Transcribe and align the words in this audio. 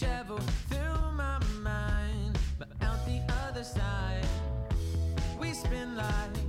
travel 0.00 0.38
through 0.70 1.12
my 1.12 1.38
mind, 1.62 2.38
but 2.58 2.68
out 2.80 3.04
the 3.04 3.20
other 3.46 3.62
side, 3.62 4.24
we 5.38 5.52
spin 5.52 5.94
like. 5.94 6.39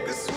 niggas 0.00 0.29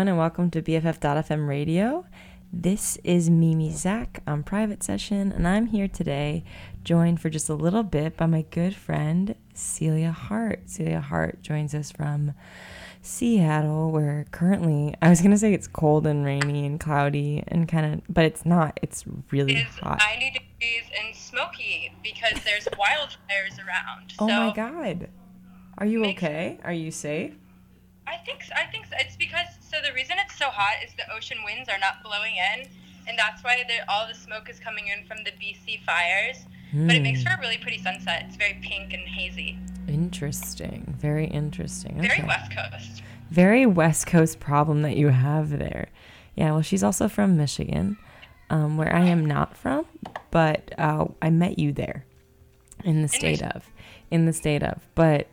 everyone, 0.00 0.08
and 0.08 0.18
welcome 0.18 0.50
to 0.50 0.62
BFF.FM 0.62 1.46
radio. 1.46 2.06
This 2.50 2.96
is 3.04 3.28
Mimi 3.28 3.70
Zach 3.70 4.22
on 4.26 4.42
Private 4.42 4.82
Session, 4.82 5.30
and 5.30 5.46
I'm 5.46 5.66
here 5.66 5.88
today, 5.88 6.42
joined 6.82 7.20
for 7.20 7.28
just 7.28 7.50
a 7.50 7.54
little 7.54 7.82
bit 7.82 8.16
by 8.16 8.24
my 8.24 8.46
good 8.50 8.74
friend 8.74 9.34
Celia 9.52 10.10
Hart. 10.10 10.62
Celia 10.70 11.00
Hart 11.02 11.42
joins 11.42 11.74
us 11.74 11.92
from 11.92 12.32
Seattle, 13.02 13.90
where 13.90 14.24
currently 14.30 14.94
I 15.02 15.10
was 15.10 15.20
gonna 15.20 15.36
say 15.36 15.52
it's 15.52 15.66
cold 15.66 16.06
and 16.06 16.24
rainy 16.24 16.64
and 16.64 16.80
cloudy 16.80 17.44
and 17.48 17.68
kind 17.68 17.92
of, 17.92 18.00
but 18.08 18.24
it's 18.24 18.46
not. 18.46 18.80
It's 18.82 19.04
really 19.30 19.56
It's 19.56 19.76
hot. 19.80 20.00
90 20.08 20.30
degrees 20.30 20.84
and 20.98 21.14
smoky 21.14 21.92
because 22.02 22.42
there's 22.44 22.64
wildfires 22.72 23.58
around. 23.58 24.14
Oh 24.18 24.26
so 24.28 24.34
my 24.34 24.52
god, 24.54 25.10
are 25.76 25.84
you 25.84 26.06
okay? 26.06 26.58
Are 26.64 26.72
you 26.72 26.90
safe? 26.90 27.34
I 28.06 28.16
think 28.24 28.42
so. 28.42 28.54
I 28.56 28.64
think 28.64 28.86
so. 28.86 28.96
it's 28.98 29.16
because 29.16 29.59
so 29.70 29.76
the 29.86 29.92
reason 29.94 30.16
it's 30.24 30.36
so 30.38 30.46
hot 30.50 30.82
is 30.84 30.92
the 30.96 31.10
ocean 31.14 31.38
winds 31.44 31.68
are 31.68 31.78
not 31.78 32.02
blowing 32.02 32.34
in, 32.54 32.66
and 33.06 33.18
that's 33.18 33.42
why 33.44 33.56
all 33.88 34.06
the 34.08 34.14
smoke 34.14 34.48
is 34.50 34.58
coming 34.58 34.88
in 34.88 35.06
from 35.06 35.18
the 35.24 35.30
BC 35.32 35.80
fires. 35.84 36.38
But 36.72 36.94
it 36.96 37.02
makes 37.02 37.22
Hmm. 37.22 37.28
for 37.28 37.34
a 37.34 37.40
really 37.40 37.58
pretty 37.58 37.78
sunset. 37.78 38.24
It's 38.28 38.36
very 38.36 38.54
pink 38.62 38.92
and 38.92 39.02
hazy. 39.08 39.58
Interesting. 39.88 40.94
Very 40.98 41.26
interesting. 41.26 42.00
Very 42.00 42.22
West 42.22 42.52
Coast. 42.52 43.02
very 43.30 43.66
West 43.66 44.06
Coast 44.06 44.38
problem 44.40 44.82
that 44.82 44.96
you 44.96 45.08
have 45.08 45.50
there. 45.58 45.88
Yeah, 46.36 46.52
well, 46.52 46.62
she's 46.62 46.82
also 46.84 47.08
from 47.08 47.36
Michigan, 47.36 47.96
um, 48.50 48.76
where 48.76 48.92
I 48.94 49.00
am 49.06 49.24
not 49.26 49.56
from, 49.56 49.84
but 50.30 50.72
uh, 50.78 51.06
I 51.20 51.30
met 51.30 51.58
you 51.58 51.72
there 51.72 52.04
in 52.84 53.02
the 53.02 53.08
state 53.08 53.40
Mich- 53.42 53.50
of. 53.54 53.66
In 54.10 54.26
the 54.26 54.32
state 54.32 54.62
of. 54.62 54.86
But 54.94 55.26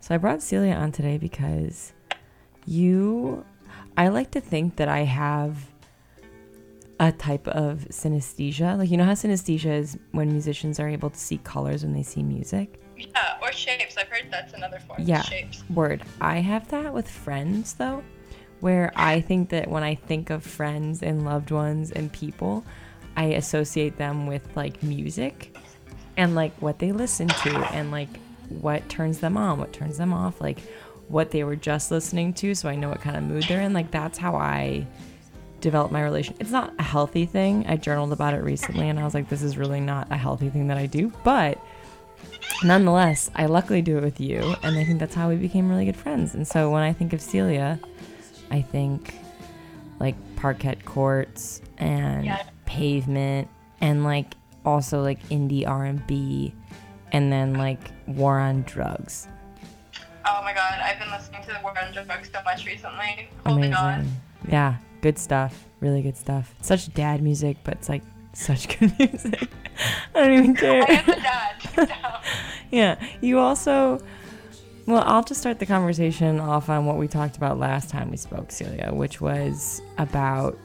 so 0.00 0.14
I 0.14 0.18
brought 0.18 0.42
Celia 0.42 0.74
on 0.74 0.90
today 0.92 1.18
because 1.18 1.92
you, 2.66 3.44
I 3.98 4.08
like 4.08 4.30
to 4.30 4.40
think 4.40 4.76
that 4.76 4.88
I 4.88 5.00
have 5.00 5.68
a 7.00 7.10
type 7.10 7.48
of 7.48 7.80
synesthesia. 7.90 8.78
Like, 8.78 8.90
you 8.90 8.96
know 8.96 9.04
how 9.04 9.12
synesthesia 9.12 9.76
is 9.76 9.98
when 10.12 10.30
musicians 10.30 10.78
are 10.78 10.88
able 10.88 11.10
to 11.10 11.18
see 11.18 11.38
colors 11.38 11.82
when 11.82 11.94
they 11.94 12.04
see 12.04 12.22
music? 12.22 12.80
Yeah, 12.96 13.38
or 13.42 13.50
shapes. 13.50 13.96
I've 13.96 14.06
heard 14.06 14.28
that's 14.30 14.54
another 14.54 14.78
form. 14.78 15.02
Yeah. 15.02 15.22
Shapes. 15.22 15.64
Word. 15.70 16.04
I 16.20 16.38
have 16.38 16.68
that 16.68 16.94
with 16.94 17.10
friends 17.10 17.74
though, 17.74 18.04
where 18.60 18.92
I 18.94 19.20
think 19.20 19.48
that 19.48 19.68
when 19.68 19.82
I 19.82 19.96
think 19.96 20.30
of 20.30 20.44
friends 20.44 21.02
and 21.02 21.24
loved 21.24 21.50
ones 21.50 21.90
and 21.90 22.12
people, 22.12 22.64
I 23.16 23.24
associate 23.24 23.96
them 23.96 24.28
with 24.28 24.56
like 24.56 24.80
music 24.80 25.56
and 26.16 26.36
like 26.36 26.54
what 26.62 26.78
they 26.78 26.92
listen 26.92 27.26
to 27.26 27.50
and 27.72 27.90
like 27.90 28.10
what 28.48 28.88
turns 28.88 29.18
them 29.18 29.36
on, 29.36 29.58
what 29.58 29.72
turns 29.72 29.98
them 29.98 30.12
off, 30.12 30.40
like 30.40 30.58
what 31.08 31.30
they 31.30 31.42
were 31.44 31.56
just 31.56 31.90
listening 31.90 32.32
to 32.34 32.54
so 32.54 32.68
I 32.68 32.76
know 32.76 32.88
what 32.88 33.00
kind 33.00 33.16
of 33.16 33.22
mood 33.22 33.44
they're 33.44 33.60
in. 33.60 33.72
Like 33.72 33.90
that's 33.90 34.18
how 34.18 34.34
I 34.36 34.86
develop 35.60 35.90
my 35.90 36.02
relation. 36.02 36.34
It's 36.38 36.50
not 36.50 36.72
a 36.78 36.82
healthy 36.82 37.26
thing. 37.26 37.64
I 37.66 37.76
journaled 37.76 38.12
about 38.12 38.34
it 38.34 38.42
recently 38.42 38.88
and 38.88 38.98
I 39.00 39.04
was 39.04 39.14
like 39.14 39.28
this 39.28 39.42
is 39.42 39.56
really 39.56 39.80
not 39.80 40.06
a 40.10 40.16
healthy 40.16 40.50
thing 40.50 40.68
that 40.68 40.76
I 40.78 40.86
do, 40.86 41.12
but 41.24 41.58
nonetheless, 42.64 43.30
I 43.34 43.46
luckily 43.46 43.82
do 43.82 43.98
it 43.98 44.02
with 44.02 44.20
you, 44.20 44.54
and 44.62 44.76
I 44.76 44.84
think 44.84 44.98
that's 44.98 45.14
how 45.14 45.28
we 45.28 45.36
became 45.36 45.68
really 45.68 45.84
good 45.84 45.96
friends. 45.96 46.34
And 46.34 46.46
so 46.46 46.70
when 46.70 46.82
I 46.82 46.92
think 46.92 47.12
of 47.12 47.20
Celia, 47.20 47.78
I 48.50 48.62
think 48.62 49.14
like 50.00 50.14
parquet 50.36 50.76
courts 50.84 51.60
and 51.78 52.24
Yeah. 52.26 52.42
pavement, 52.66 53.48
and 53.80 54.04
like 54.04 54.34
also 54.64 55.02
like 55.02 55.22
indie 55.28 55.66
R 55.66 55.84
and 55.84 56.04
B, 56.06 56.52
and 57.12 57.32
then 57.32 57.54
like 57.54 57.90
war 58.06 58.38
on 58.38 58.62
drugs. 58.62 59.28
Oh 60.30 60.42
my 60.42 60.52
god, 60.52 60.78
I've 60.82 60.98
been 60.98 61.10
listening 61.10 61.42
to 61.42 61.48
the 61.48 61.58
War 61.62 61.72
on 61.82 61.92
Drugs 61.92 62.30
so 62.32 62.40
much 62.44 62.66
recently. 62.66 63.30
Oh 63.46 63.52
Holding 63.52 63.72
on. 63.72 63.94
Amazing. 63.94 64.12
Yeah, 64.48 64.76
good 65.00 65.18
stuff. 65.18 65.64
Really 65.80 66.02
good 66.02 66.16
stuff. 66.16 66.54
Such 66.60 66.92
dad 66.92 67.22
music, 67.22 67.56
but 67.64 67.74
it's 67.74 67.88
like 67.88 68.02
such 68.34 68.78
good 68.78 68.96
music. 68.98 69.48
I 70.14 70.20
don't 70.20 70.32
even 70.32 70.54
care. 70.54 70.82
I 70.82 70.92
am 70.92 71.06
the 71.06 71.86
dad. 71.86 72.22
Yeah. 72.70 73.02
You 73.22 73.38
also, 73.38 73.98
well, 74.86 75.02
I'll 75.06 75.24
just 75.24 75.40
start 75.40 75.58
the 75.58 75.64
conversation 75.64 76.38
off 76.38 76.68
on 76.68 76.84
what 76.84 76.98
we 76.98 77.08
talked 77.08 77.38
about 77.38 77.58
last 77.58 77.88
time 77.88 78.10
we 78.10 78.18
spoke, 78.18 78.52
Celia, 78.52 78.90
which 78.92 79.22
was 79.22 79.80
about 79.96 80.58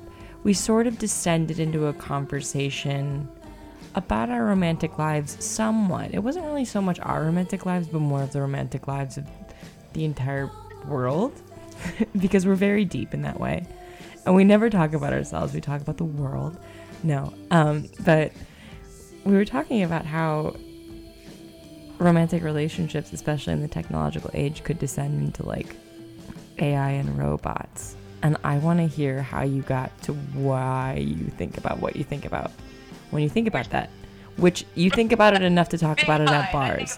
we 0.44 0.54
sort 0.54 0.86
of 0.86 1.00
descended 1.00 1.60
into 1.60 1.86
a 1.86 1.94
conversation 1.94 3.30
about 3.96 4.30
our 4.30 4.44
romantic 4.44 4.98
lives 4.98 5.42
somewhat. 5.42 6.14
It 6.14 6.20
wasn't 6.20 6.46
really 6.46 6.66
so 6.66 6.82
much 6.82 7.00
our 7.00 7.24
romantic 7.24 7.66
lives, 7.66 7.88
but 7.88 8.00
more 8.00 8.24
of 8.24 8.34
the 8.34 8.42
romantic 8.42 8.88
lives 8.88 9.18
of 9.18 9.26
the 9.94 10.06
entire 10.06 10.50
world 10.88 11.34
because 12.20 12.46
we're 12.46 12.56
very 12.56 12.86
deep 12.86 13.14
in 13.14 13.22
that 13.24 13.40
way. 13.40 13.66
And 14.26 14.36
we 14.36 14.44
never 14.44 14.70
talk 14.70 14.94
about 14.94 15.14
ourselves, 15.14 15.54
we 15.54 15.62
talk 15.62 15.82
about 15.82 15.98
the 15.98 16.06
world. 16.06 16.58
No. 17.04 17.34
Um, 17.52 17.90
but 18.06 18.32
we 19.26 19.34
were 19.34 19.46
talking 19.46 19.84
about 19.84 20.06
how 20.06 20.56
romantic 22.00 22.44
relationships, 22.44 23.12
especially 23.14 23.54
in 23.54 23.62
the 23.62 23.68
technological 23.68 24.30
age, 24.34 24.64
could 24.64 24.80
descend 24.80 25.22
into 25.22 25.46
like 25.46 25.76
AI 26.60 26.92
and 26.92 27.18
robots. 27.18 27.96
And 28.22 28.38
I 28.44 28.58
want 28.58 28.80
to 28.80 28.88
hear 28.88 29.22
how 29.22 29.44
you 29.44 29.62
got 29.64 30.02
to 30.04 30.14
why 30.14 30.96
you 31.06 31.28
think 31.38 31.58
about 31.58 31.80
what 31.80 31.96
you 31.96 32.04
think 32.04 32.26
about 32.26 32.52
when 33.12 33.22
you 33.24 33.30
think 33.30 33.48
about 33.48 33.70
that. 33.72 33.90
Which 34.38 34.66
you 34.74 34.90
think 34.90 35.12
about 35.12 35.36
it 35.36 35.44
enough 35.44 35.70
to 35.70 35.78
talk 35.78 36.02
about 36.02 36.22
it 36.22 36.30
at 36.30 36.52
fine. 36.52 36.72
I 36.72 36.76
think 36.78 36.98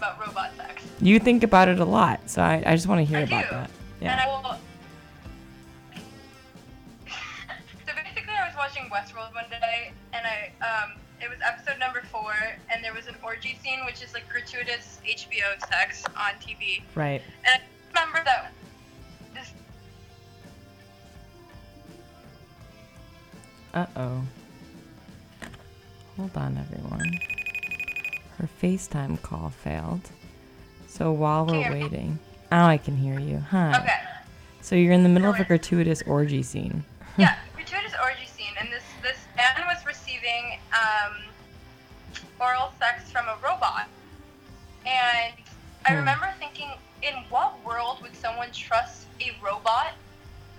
About 0.98 1.02
robot 1.02 1.02
sex. 1.02 1.02
You 1.02 1.18
think 1.18 1.42
about 1.42 1.68
it 1.68 1.78
a 1.80 1.84
lot, 1.84 2.20
so 2.30 2.42
I, 2.42 2.62
I 2.66 2.74
just 2.74 2.86
want 2.86 3.00
to 3.00 3.04
hear 3.04 3.18
I 3.18 3.22
about 3.22 3.44
do. 3.44 3.50
that. 3.50 3.70
And 4.00 4.02
Yeah. 4.02 4.24
I 4.24 4.26
will. 4.28 4.58
so 7.86 7.92
basically, 8.04 8.34
I 8.34 8.46
was 8.46 8.56
watching 8.56 8.84
Westworld 8.90 9.34
one 9.34 9.44
day, 9.50 9.92
and 10.12 10.26
I 10.26 10.50
um, 10.64 10.92
it 11.20 11.28
was 11.30 11.38
episode 11.44 11.78
number 11.78 12.02
four, 12.12 12.34
and 12.72 12.84
there 12.84 12.92
was 12.94 13.06
an 13.06 13.14
orgy 13.24 13.58
scene, 13.62 13.84
which 13.86 14.02
is 14.02 14.12
like 14.14 14.28
gratuitous 14.28 15.00
HBO 15.06 15.58
sex 15.68 16.04
on 16.16 16.32
TV. 16.40 16.82
Right. 16.94 17.22
And 17.44 17.60
I 17.94 18.00
remember 18.00 18.22
that 18.24 18.52
this 19.34 19.52
Uh 23.74 23.86
oh. 23.96 24.22
Hold 26.16 26.36
on, 26.36 26.56
everyone. 26.56 27.12
Her 28.38 28.48
FaceTime 28.62 29.20
call 29.22 29.50
failed. 29.50 30.10
So 30.86 31.12
while 31.12 31.44
we're 31.46 31.56
you 31.58 31.62
hear 31.64 31.72
me? 31.72 31.82
waiting, 31.82 32.18
now 32.50 32.66
I 32.68 32.76
can 32.78 32.96
hear 32.96 33.18
you. 33.18 33.38
Hi. 33.50 33.78
okay. 33.80 34.00
So 34.60 34.74
you're 34.74 34.92
in 34.92 35.02
the 35.02 35.08
middle 35.08 35.30
of 35.30 35.38
a 35.38 35.44
gratuitous 35.44 36.02
orgy 36.06 36.42
scene. 36.42 36.84
yeah, 37.18 37.36
gratuitous 37.54 37.92
orgy 38.02 38.26
scene, 38.26 38.52
and 38.60 38.68
this 38.72 38.84
this 39.02 39.26
man 39.36 39.66
was 39.66 39.84
receiving 39.86 40.58
um, 40.72 41.12
oral 42.40 42.72
sex 42.80 43.10
from 43.10 43.26
a 43.26 43.36
robot, 43.44 43.88
and 44.86 45.34
I 45.86 45.92
Hmm. 45.92 45.98
remember 45.98 46.32
thinking, 46.38 46.70
in 47.02 47.14
what 47.28 47.64
world 47.64 47.98
would 48.02 48.16
someone 48.16 48.50
trust 48.52 49.06
a 49.20 49.30
robot, 49.44 49.94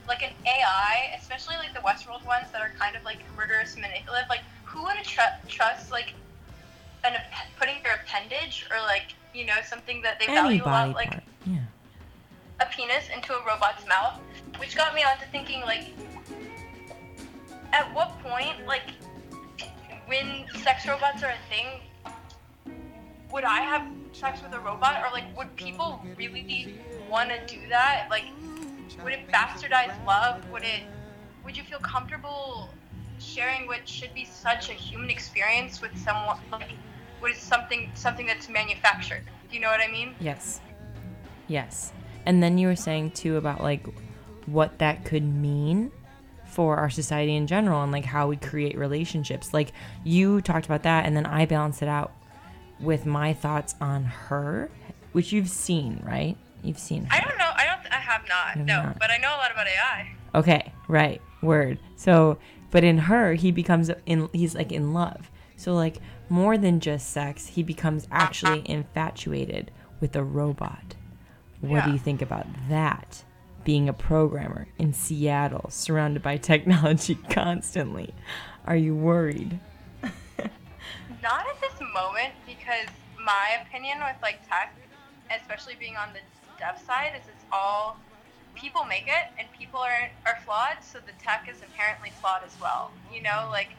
like 0.08 0.24
an 0.24 0.32
AI, 0.46 1.18
especially 1.20 1.56
like 1.58 1.74
the 1.74 1.82
Westworld 1.82 2.26
ones 2.26 2.48
that 2.54 2.62
are 2.62 2.72
kind 2.80 2.96
of 2.96 3.04
like 3.04 3.20
murderous, 3.36 3.76
manipulative? 3.76 4.30
Like, 4.30 4.44
who 4.64 4.84
would 4.84 4.96
tr- 5.04 5.36
trust 5.50 5.92
like 5.92 6.14
an 7.04 7.14
putting 7.60 7.84
their 7.84 7.96
appendage 7.96 8.66
or 8.72 8.80
like 8.84 9.16
you 9.38 9.46
know 9.46 9.60
something 9.64 10.02
that 10.02 10.20
they 10.20 10.26
Any 10.26 10.36
value 10.36 10.64
a 10.64 10.66
lot, 10.66 10.96
like. 10.96 11.14
Yeah. 11.46 11.60
a 12.60 12.66
penis 12.66 13.06
into 13.14 13.34
a 13.34 13.46
robot's 13.46 13.86
mouth, 13.88 14.20
which 14.58 14.76
got 14.76 14.96
me 14.96 15.04
onto 15.04 15.26
thinking 15.32 15.62
like, 15.62 15.86
at 17.72 17.94
what 17.94 18.20
point, 18.24 18.66
like, 18.66 18.90
when 20.08 20.46
sex 20.64 20.88
robots 20.88 21.22
are 21.24 21.32
a 21.32 21.42
thing, 21.54 21.68
would 23.32 23.44
I 23.44 23.62
have 23.62 23.86
sex 24.14 24.42
with 24.42 24.54
a 24.54 24.60
robot, 24.60 25.04
or 25.06 25.12
like, 25.12 25.26
would 25.38 25.56
people 25.56 26.02
really 26.18 26.74
want 27.10 27.30
to 27.30 27.38
do 27.46 27.60
that? 27.70 28.08
Like, 28.10 28.26
would 29.04 29.14
it 29.14 29.28
bastardize 29.32 29.94
love? 30.06 30.50
Would 30.52 30.64
it? 30.64 30.82
Would 31.46 31.56
you 31.56 31.64
feel 31.64 31.80
comfortable 31.80 32.70
sharing 33.20 33.68
what 33.68 33.88
should 33.88 34.14
be 34.14 34.26
such 34.26 34.70
a 34.70 34.74
human 34.74 35.10
experience 35.10 35.82
with 35.82 35.96
someone 35.98 36.38
like? 36.52 36.72
What 37.20 37.32
is 37.32 37.38
something 37.38 37.92
something 37.94 38.26
that's 38.26 38.50
manufactured? 38.50 39.24
Do 39.50 39.56
you 39.56 39.62
know 39.62 39.70
what 39.70 39.82
I 39.82 39.92
mean? 39.92 40.16
Yes. 40.20 40.62
Yes. 41.48 41.94
And 42.26 42.44
then 42.44 42.58
you 42.58 42.68
were 42.68 42.76
saying 42.76 43.12
too 43.12 43.38
about 43.38 43.62
like 43.62 43.86
what 44.46 44.80
that 44.80 45.06
could 45.06 45.24
mean 45.24 45.92
for 46.46 46.78
our 46.78 46.90
society 46.90 47.36
in 47.36 47.48
general 47.48 47.84
and 47.84 47.92
like 47.92 48.06
how 48.06 48.28
we 48.28 48.36
create 48.38 48.78
relationships. 48.78 49.54
Like 49.54 49.72
you 50.04 50.42
talked 50.42 50.66
about 50.66 50.84
that 50.84 51.06
and 51.06 51.16
then 51.16 51.26
I 51.26 51.46
balanced 51.46 51.82
it 51.82 51.88
out 51.88 52.14
with 52.80 53.06
my 53.06 53.34
thoughts 53.34 53.76
on 53.82 54.04
her, 54.06 54.70
which 55.12 55.32
you've 55.32 55.50
seen, 55.50 56.02
right? 56.06 56.38
You've 56.64 56.80
seen 56.80 57.06
her. 57.06 57.14
I 57.14 57.22
don't 57.22 57.38
know. 57.38 57.52
I 57.56 57.66
don't. 57.66 57.94
I 57.94 58.00
have 58.00 58.28
not. 58.28 58.58
No, 58.58 58.84
not. 58.84 59.00
but 59.00 59.10
I 59.12 59.18
know 59.18 59.30
a 59.30 59.38
lot 59.38 59.52
about 59.52 59.68
AI. 59.68 60.12
Okay, 60.36 60.72
right. 60.88 61.22
Word. 61.42 61.80
So, 61.96 62.38
but 62.72 62.84
in 62.84 62.98
her, 62.98 63.34
he 63.34 63.52
becomes 63.52 63.92
in 64.06 64.30
he's 64.34 64.56
like 64.56 64.72
in 64.72 64.94
love. 64.94 65.30
So 65.56 65.74
like 65.74 65.98
more 66.30 66.58
than 66.58 66.80
just 66.80 67.10
sex, 67.10 67.48
he 67.48 67.64
becomes 67.64 68.08
ah, 68.12 68.16
actually 68.16 68.62
ah. 68.62 68.72
infatuated 68.72 69.72
with 70.00 70.16
a 70.16 70.24
robot. 70.24 70.96
What 71.62 71.86
do 71.86 71.92
you 71.92 71.98
think 71.98 72.22
about 72.22 72.46
that 72.70 73.24
being 73.64 73.90
a 73.90 73.94
programmer 73.94 74.68
in 74.78 74.94
Seattle, 74.94 75.70
surrounded 75.70 76.22
by 76.22 76.38
technology 76.52 77.16
constantly? 77.30 78.14
Are 78.66 78.76
you 78.76 78.96
worried? 78.96 79.60
Not 80.02 81.46
at 81.48 81.60
this 81.62 81.80
moment 81.94 82.34
because 82.46 82.88
my 83.24 83.58
opinion 83.66 84.00
with 84.00 84.16
like 84.22 84.48
tech, 84.48 84.76
especially 85.36 85.76
being 85.80 85.98
on 85.98 86.10
the 86.14 86.20
dev 86.60 86.80
side, 86.86 87.14
is 87.20 87.28
it's 87.28 87.46
all 87.52 87.98
people 88.56 88.84
make 88.86 89.08
it 89.08 89.32
and 89.40 89.48
people 89.58 89.80
are 89.80 90.10
are 90.26 90.38
flawed, 90.46 90.78
so 90.82 91.00
the 91.00 91.14
tech 91.24 91.48
is 91.50 91.62
inherently 91.62 92.12
flawed 92.22 92.42
as 92.46 92.56
well. 92.62 92.92
You 93.14 93.22
know, 93.24 93.48
like 93.52 93.70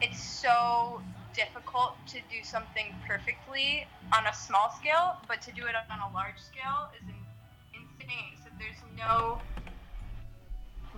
it's 0.00 0.22
so 0.22 1.02
difficult 1.34 1.96
to 2.08 2.18
do 2.30 2.42
something 2.42 2.94
perfectly 3.06 3.86
on 4.12 4.26
a 4.26 4.34
small 4.34 4.72
scale, 4.78 5.16
but 5.28 5.40
to 5.42 5.52
do 5.52 5.66
it 5.66 5.74
on 5.90 5.98
a 5.98 6.14
large 6.14 6.38
scale 6.38 6.90
is 6.96 7.06
insane. 7.72 8.36
So 8.42 8.50
there's 8.58 8.80
no 8.96 9.40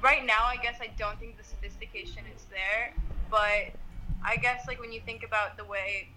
right 0.03 0.27
now 0.27 0.45
I 0.45 0.57
guess 0.57 0.77
I 0.81 0.91
don't 0.99 1.19
think 1.19 1.39
the 1.39 1.45
sophistication 1.45 2.25
is 2.35 2.45
there, 2.51 2.93
but 3.31 3.73
I 4.25 4.37
guess 4.37 4.67
like 4.67 4.81
when 4.81 4.93
you 4.93 5.01
think 5.01 5.25
about 5.25 5.57
the 5.57 5.65
way 5.65 6.09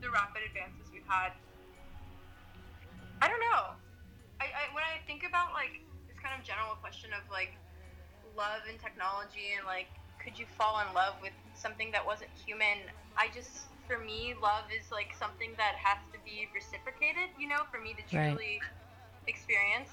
the 0.00 0.10
rapid 0.10 0.42
advances 0.48 0.88
we've 0.92 1.06
had, 1.06 1.32
I 3.20 3.28
don't 3.28 3.40
know. 3.40 3.74
I, 4.40 4.46
I 4.46 4.62
when 4.74 4.84
I 4.84 5.00
think 5.06 5.24
about 5.28 5.52
like 5.52 5.80
this 6.08 6.18
kind 6.22 6.34
of 6.38 6.44
general 6.46 6.76
question 6.80 7.10
of 7.12 7.22
like 7.30 7.56
love 8.36 8.62
and 8.68 8.78
technology 8.80 9.54
and 9.56 9.66
like 9.66 9.88
could 10.22 10.38
you 10.38 10.46
fall 10.56 10.80
in 10.80 10.88
love 10.94 11.14
with 11.20 11.36
something 11.54 11.90
that 11.92 12.04
wasn't 12.04 12.30
human? 12.44 12.78
I 13.16 13.28
just 13.34 13.66
for 13.86 13.98
me 13.98 14.34
love 14.42 14.64
is 14.72 14.90
like 14.90 15.12
something 15.18 15.50
that 15.56 15.74
has 15.76 15.98
to 16.12 16.18
be 16.24 16.48
reciprocated, 16.54 17.30
you 17.38 17.48
know, 17.48 17.62
for 17.70 17.78
me 17.80 17.94
to 17.94 18.16
Right. 18.16 18.30
truly 18.32 18.60
experience. 19.26 19.90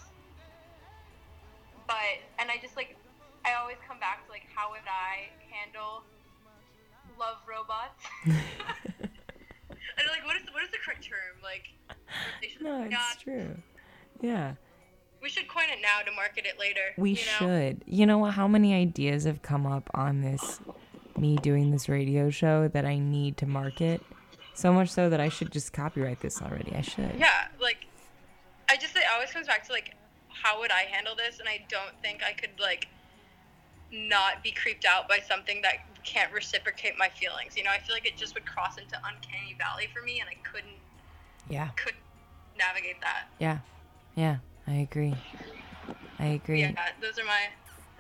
But 1.87 2.23
and 2.39 2.49
I 2.49 2.57
just 2.61 2.75
like 2.77 2.95
I 3.45 3.53
always 3.53 3.77
come 3.87 3.99
back 3.99 4.25
to 4.25 4.31
like 4.31 4.45
how 4.53 4.69
would 4.71 4.85
I 4.87 5.29
handle 5.51 6.03
love 7.19 7.37
robots? 7.47 8.03
and 8.25 10.07
like 10.07 10.23
what 10.25 10.35
is, 10.37 10.45
the, 10.45 10.51
what 10.51 10.63
is 10.63 10.71
the 10.71 10.77
correct 10.85 11.03
term? 11.03 11.41
Like 11.43 11.67
No, 12.61 12.83
it's 12.89 13.21
true. 13.21 13.57
Yeah. 14.21 14.53
we 15.21 15.29
should 15.29 15.47
coin 15.47 15.65
it 15.71 15.79
now 15.81 16.01
to 16.05 16.11
market 16.15 16.45
it 16.45 16.59
later. 16.59 16.93
We 16.97 17.11
you 17.11 17.15
know? 17.17 17.21
should. 17.39 17.83
You 17.85 18.05
know? 18.05 18.23
How 18.25 18.47
many 18.47 18.73
ideas 18.73 19.25
have 19.25 19.41
come 19.41 19.65
up 19.65 19.89
on 19.93 20.21
this, 20.21 20.59
me 21.21 21.37
doing 21.37 21.71
this 21.71 21.87
radio 21.87 22.29
show 22.29 22.67
that 22.69 22.83
I 22.85 22.97
need 22.97 23.37
to 23.37 23.45
market? 23.45 24.01
So 24.53 24.73
much 24.73 24.89
so 24.89 25.09
that 25.09 25.21
I 25.21 25.29
should 25.29 25.51
just 25.51 25.71
copyright 25.71 26.19
this 26.19 26.41
already. 26.41 26.73
I 26.75 26.81
should. 26.81 27.15
Yeah, 27.17 27.47
like 27.61 27.85
I 28.69 28.75
just 28.75 28.95
it 28.95 29.03
always 29.13 29.31
comes 29.31 29.47
back 29.47 29.65
to 29.67 29.71
like 29.71 29.95
how 30.27 30.59
would 30.59 30.71
I 30.71 30.81
handle 30.91 31.15
this 31.15 31.39
and 31.39 31.47
I 31.47 31.63
don't 31.69 31.93
think 32.01 32.21
I 32.23 32.33
could 32.33 32.59
like 32.59 32.87
not 33.91 34.41
be 34.43 34.51
creeped 34.51 34.85
out 34.85 35.07
by 35.07 35.19
something 35.19 35.61
that 35.61 35.75
can't 36.03 36.31
reciprocate 36.33 36.93
my 36.97 37.09
feelings. 37.09 37.55
You 37.55 37.63
know, 37.63 37.71
I 37.71 37.79
feel 37.79 37.93
like 37.95 38.05
it 38.07 38.17
just 38.17 38.33
would 38.33 38.45
cross 38.45 38.77
into 38.77 38.95
uncanny 38.97 39.55
valley 39.57 39.87
for 39.93 40.03
me 40.03 40.19
and 40.19 40.29
I 40.29 40.35
couldn't 40.49 40.79
Yeah. 41.49 41.69
could 41.75 41.95
navigate 42.57 42.99
that. 43.01 43.27
Yeah. 43.39 43.59
Yeah. 44.15 44.37
I 44.67 44.73
agree. 44.75 45.15
I 46.19 46.25
agree. 46.27 46.61
Yeah, 46.61 46.73
those 47.01 47.17
are 47.19 47.25
my 47.25 47.47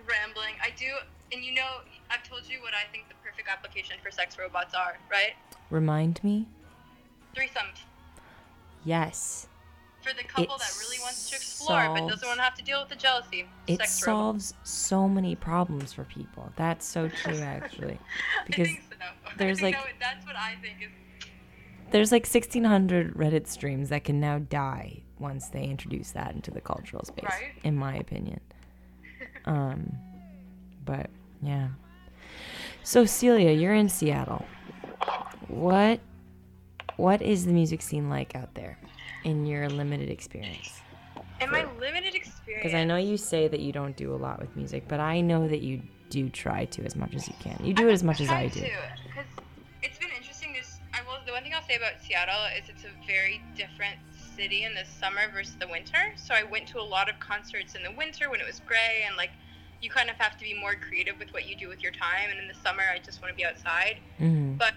rambling. 0.07 0.53
I 0.61 0.69
do 0.77 0.85
and 1.33 1.43
you 1.43 1.53
know, 1.53 1.81
I've 2.09 2.23
told 2.27 2.41
you 2.47 2.61
what 2.61 2.73
I 2.73 2.89
think 2.91 3.07
the 3.09 3.15
perfect 3.23 3.47
application 3.49 3.95
for 4.03 4.11
sex 4.11 4.37
robots 4.37 4.73
are, 4.73 4.97
right? 5.11 5.33
Remind 5.69 6.23
me? 6.23 6.47
Threesomes. 7.35 7.79
Yes. 8.83 9.47
For 10.01 10.13
the 10.13 10.23
couple 10.23 10.55
It 10.55 10.59
that 10.59 10.75
really 10.79 10.97
wants 11.01 11.29
to 11.29 11.35
explore 11.35 11.87
but 11.93 12.07
doesn't 12.09 12.27
want 12.27 12.39
to 12.39 12.43
have 12.43 12.55
to 12.55 12.63
deal 12.63 12.79
with 12.81 12.89
the 12.89 12.95
jealousy. 12.95 13.45
It 13.67 13.77
sex 13.77 14.05
robots. 14.07 14.45
solves 14.47 14.53
so 14.63 15.07
many 15.07 15.35
problems 15.35 15.93
for 15.93 16.03
people. 16.05 16.51
That's 16.55 16.85
so 16.85 17.07
true, 17.07 17.37
actually. 17.41 17.99
Because 18.47 18.69
so. 18.69 18.75
there's, 19.37 19.61
like- 19.61 19.75
that- 19.75 19.85
that's 19.99 20.25
what 20.25 20.35
I 20.35 20.55
think 20.61 20.77
is. 20.81 20.89
there's 21.91 22.11
like 22.11 22.23
1,600 22.25 23.13
Reddit 23.15 23.45
streams 23.47 23.89
that 23.89 24.03
can 24.03 24.19
now 24.19 24.39
die 24.39 25.03
once 25.19 25.49
they 25.49 25.63
introduce 25.65 26.11
that 26.11 26.33
into 26.33 26.49
the 26.49 26.61
cultural 26.61 27.05
space, 27.05 27.23
Right. 27.29 27.51
in 27.63 27.75
my 27.75 27.95
opinion. 27.95 28.39
Um, 29.45 29.97
but 30.85 31.09
yeah. 31.41 31.69
So 32.83 33.05
Celia, 33.05 33.51
you're 33.51 33.73
in 33.73 33.89
Seattle. 33.89 34.45
What 35.47 35.99
what 36.97 37.21
is 37.21 37.45
the 37.45 37.53
music 37.53 37.81
scene 37.81 38.09
like 38.09 38.35
out 38.35 38.53
there 38.53 38.77
in 39.23 39.45
your 39.45 39.69
limited 39.69 40.09
experience? 40.09 40.81
In 41.39 41.49
my 41.49 41.65
limited 41.79 42.13
experience, 42.13 42.63
Because 42.63 42.75
I 42.75 42.83
know 42.83 42.97
you 42.97 43.17
say 43.17 43.47
that 43.47 43.59
you 43.59 43.71
don't 43.71 43.97
do 43.97 44.13
a 44.13 44.15
lot 44.17 44.39
with 44.39 44.55
music, 44.55 44.83
but 44.87 44.99
I 44.99 45.21
know 45.21 45.47
that 45.47 45.61
you 45.61 45.81
do 46.11 46.29
try 46.29 46.65
to 46.65 46.83
as 46.83 46.95
much 46.95 47.15
as 47.15 47.27
you 47.27 47.33
can. 47.39 47.59
You 47.63 47.73
do 47.73 47.89
it 47.89 47.93
as 47.93 48.03
much 48.03 48.21
as 48.21 48.29
I 48.29 48.47
do. 48.47 48.59
Because 48.59 49.25
it's 49.81 49.97
been 49.97 50.09
interesting. 50.15 50.53
This, 50.53 50.79
I 50.93 51.01
will. 51.01 51.17
The 51.25 51.31
one 51.31 51.41
thing 51.41 51.53
I'll 51.55 51.63
say 51.63 51.75
about 51.75 51.93
Seattle 52.01 52.45
is 52.55 52.69
it's 52.69 52.83
a 52.83 53.07
very 53.07 53.41
different 53.55 53.97
city 54.35 54.63
in 54.63 54.75
the 54.75 54.85
summer 54.85 55.31
versus 55.33 55.55
the 55.59 55.67
winter. 55.67 56.13
So 56.15 56.35
I 56.35 56.43
went 56.43 56.67
to 56.67 56.79
a 56.79 56.83
lot 56.83 57.09
of 57.09 57.19
concerts 57.19 57.73
in 57.73 57.81
the 57.81 57.91
winter 57.91 58.29
when 58.29 58.39
it 58.39 58.45
was 58.45 58.61
gray, 58.67 59.03
and 59.07 59.17
like 59.17 59.31
you 59.81 59.89
kind 59.89 60.09
of 60.09 60.15
have 60.17 60.37
to 60.37 60.43
be 60.43 60.53
more 60.59 60.73
creative 60.75 61.17
with 61.19 61.33
what 61.33 61.47
you 61.47 61.55
do 61.55 61.67
with 61.67 61.81
your 61.81 61.91
time. 61.91 62.29
And 62.29 62.39
in 62.39 62.47
the 62.47 62.53
summer, 62.53 62.83
I 62.93 62.99
just 62.99 63.21
want 63.21 63.33
to 63.33 63.35
be 63.35 63.45
outside. 63.45 63.97
hmm 64.17 64.53
But 64.57 64.73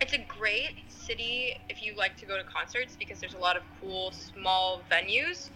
it's 0.00 0.12
a 0.14 0.24
great 0.28 0.74
city 0.88 1.54
if 1.68 1.82
you 1.82 1.94
like 1.96 2.16
to 2.18 2.26
go 2.26 2.36
to 2.36 2.44
concerts 2.44 2.96
because 2.98 3.20
there's 3.20 3.34
a 3.34 3.38
lot 3.38 3.56
of 3.56 3.62
cool 3.80 4.12
small 4.12 4.82
venues. 4.90 5.50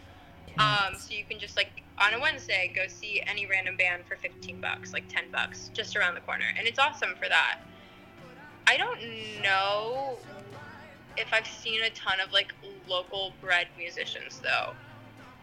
Um, 0.59 0.95
so 0.99 1.15
you 1.15 1.25
can 1.25 1.39
just 1.41 1.57
like 1.57 1.83
on 1.99 2.15
a 2.15 2.21
Wednesday 2.21 2.73
go 2.75 2.83
see 2.87 3.23
any 3.27 3.47
random 3.47 3.77
band 3.77 4.05
for 4.07 4.17
15 4.17 4.61
bucks, 4.61 4.93
like 4.93 5.05
10 5.09 5.25
bucks, 5.33 5.71
just 5.75 5.97
around 5.97 6.15
the 6.15 6.21
corner, 6.21 6.45
and 6.59 6.67
it's 6.67 6.79
awesome 6.79 7.15
for 7.21 7.29
that. 7.29 7.59
I 8.67 8.77
don't 8.77 9.01
know 9.43 10.19
if 11.17 11.33
I've 11.33 11.47
seen 11.47 11.83
a 11.83 11.91
ton 11.91 12.21
of 12.21 12.33
like 12.33 12.55
local 12.89 13.33
bred 13.41 13.67
musicians 13.77 14.41
though. 14.43 14.75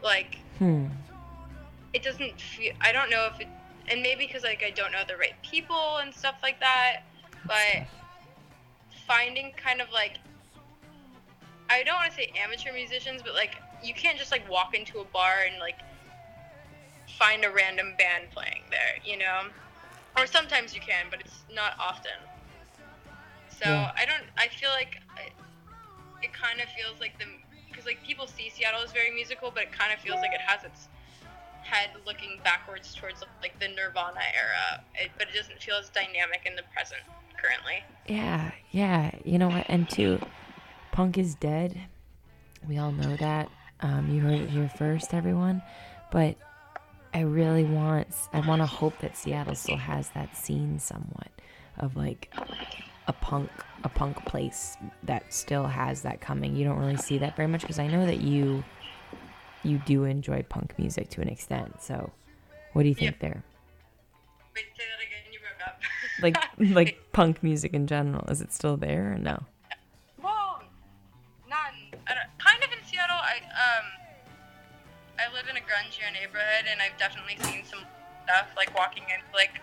Like 0.04 0.38
Hmm. 0.60 0.88
It 1.94 2.04
doesn't 2.04 2.40
feel. 2.40 2.74
I 2.82 2.92
don't 2.92 3.10
know 3.10 3.28
if 3.34 3.40
it, 3.40 3.48
and 3.90 4.02
maybe 4.02 4.26
because 4.28 4.44
like 4.44 4.64
I 4.66 4.72
don't 4.72 4.92
know 4.92 5.04
the 5.08 5.18
right 5.18 5.34
people 5.44 5.98
and 6.02 6.14
stuff 6.14 6.36
like 6.44 6.60
that. 6.60 7.04
But 7.48 7.88
finding 9.08 9.52
kind 9.58 9.82
of 9.82 9.92
like 9.92 10.18
I 11.70 11.84
don't 11.84 11.96
want 11.96 12.12
to 12.12 12.16
say 12.16 12.32
amateur 12.42 12.74
musicians, 12.74 13.22
but 13.24 13.34
like 13.34 13.56
you 13.84 13.94
can't 13.94 14.18
just 14.18 14.32
like 14.32 14.50
walk 14.50 14.76
into 14.76 15.00
a 15.00 15.06
bar 15.06 15.46
and 15.50 15.60
like 15.60 15.80
find 17.18 17.44
a 17.44 17.50
random 17.50 17.94
band 17.98 18.30
playing 18.32 18.62
there, 18.70 18.96
you 19.04 19.18
know? 19.18 19.48
Or 20.18 20.28
sometimes 20.28 20.76
you 20.76 20.82
can, 20.82 21.06
but 21.10 21.22
it's 21.22 21.44
not 21.54 21.74
often. 21.80 22.12
So 23.50 23.70
Yeah. 23.70 23.92
I 23.96 24.06
don't. 24.06 24.24
I 24.38 24.48
feel 24.48 24.70
like 24.70 24.98
I- 25.18 25.32
it 26.24 26.34
kind 26.34 26.62
of 26.62 26.70
feels 26.70 27.00
like 27.00 27.18
the 27.20 27.26
because 27.70 27.86
like 27.86 28.04
people 28.04 28.28
see 28.28 28.50
Seattle 28.50 28.82
as 28.82 28.92
very 28.92 29.12
musical, 29.12 29.52
but 29.52 29.64
it 29.64 29.72
kind 29.72 29.94
of 29.94 30.00
feels 30.00 30.20
like 30.20 30.34
it 30.34 30.42
has 30.42 30.64
its 30.64 30.88
head 31.62 31.90
looking 32.06 32.40
backwards 32.44 32.94
towards 32.94 33.24
like 33.42 33.60
the 33.60 33.68
Nirvana 33.68 34.20
era, 34.36 34.84
it, 34.96 35.12
but 35.18 35.28
it 35.30 35.36
doesn't 35.36 35.62
feel 35.62 35.76
as 35.76 35.90
dynamic 35.90 36.42
in 36.46 36.56
the 36.56 36.64
present 36.74 37.02
currently. 37.42 37.84
Yeah, 38.08 38.52
yeah. 38.72 39.12
You 39.24 39.40
know 39.40 39.50
what? 39.50 39.66
And 39.70 39.90
two, 39.90 40.20
punk 40.92 41.18
is 41.18 41.36
dead. 41.36 41.80
We 42.68 42.78
all 42.78 42.92
know 42.92 43.16
that. 43.18 43.50
Um, 43.82 44.14
you 44.14 44.22
heard 44.22 44.42
it 44.42 44.50
here 44.50 44.70
first, 44.78 45.14
everyone. 45.14 45.62
But 46.12 46.36
I 47.14 47.22
really 47.22 47.64
want, 47.64 48.08
I 48.34 48.40
want 48.42 48.62
to 48.62 48.66
hope 48.66 49.00
that 49.00 49.18
Seattle 49.18 49.56
still 49.56 49.78
has 49.78 50.10
that 50.10 50.36
scene 50.38 50.80
somewhat 50.80 51.30
of 51.78 51.96
like 51.96 52.34
a 53.08 53.14
punk, 53.14 53.50
a 53.84 53.90
punk 53.90 54.24
place 54.26 54.78
that 55.04 55.34
still 55.34 55.66
has 55.66 56.04
that 56.04 56.22
coming. 56.22 56.56
You 56.56 56.66
don't 56.66 56.78
really 56.78 56.98
see 56.98 57.18
that 57.18 57.36
very 57.36 57.48
much 57.48 57.62
because 57.62 57.80
I 57.80 57.88
know 57.88 58.06
that 58.06 58.22
you, 58.22 58.64
you 59.64 59.82
do 59.86 60.04
enjoy 60.06 60.44
punk 60.50 60.74
music 60.78 61.10
to 61.12 61.22
an 61.22 61.28
extent. 61.28 61.82
So, 61.82 62.12
what 62.74 62.84
do 62.84 62.90
you 62.90 62.96
think 62.96 63.20
there? 63.20 63.44
Wait, 64.56 64.66
say 64.78 64.84
that 64.90 65.02
again. 65.06 65.32
You 65.32 65.40
broke 65.40 65.68
up. 65.68 65.80
Like, 66.22 66.38
like 66.76 67.12
punk 67.14 67.42
music 67.42 67.74
in 67.74 67.88
general, 67.88 68.26
is 68.30 68.42
it 68.42 68.54
still 68.54 68.78
there 68.78 69.14
or 69.14 69.18
no? 69.18 69.42
Well, 70.22 70.62
not 71.50 71.74
I 72.08 72.14
kind 72.38 72.64
of 72.64 72.70
in 72.72 72.84
Seattle. 72.86 73.18
I 73.18 73.38
um, 73.50 73.86
I 75.18 75.34
live 75.34 75.48
in 75.50 75.58
a 75.58 75.64
grungier 75.66 76.12
neighborhood, 76.14 76.66
and 76.70 76.82
I've 76.82 76.98
definitely 76.98 77.38
seen 77.46 77.64
some 77.66 77.86
stuff 78.26 78.50
like 78.58 78.76
walking 78.78 79.04
in. 79.04 79.22
Like, 79.34 79.62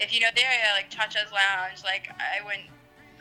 if 0.00 0.12
you 0.12 0.20
know 0.20 0.30
the 0.34 0.44
area, 0.44 0.70
like 0.74 0.90
Chacha's 0.90 1.30
Lounge. 1.32 1.82
Like, 1.84 2.10
I 2.18 2.44
went 2.44 2.66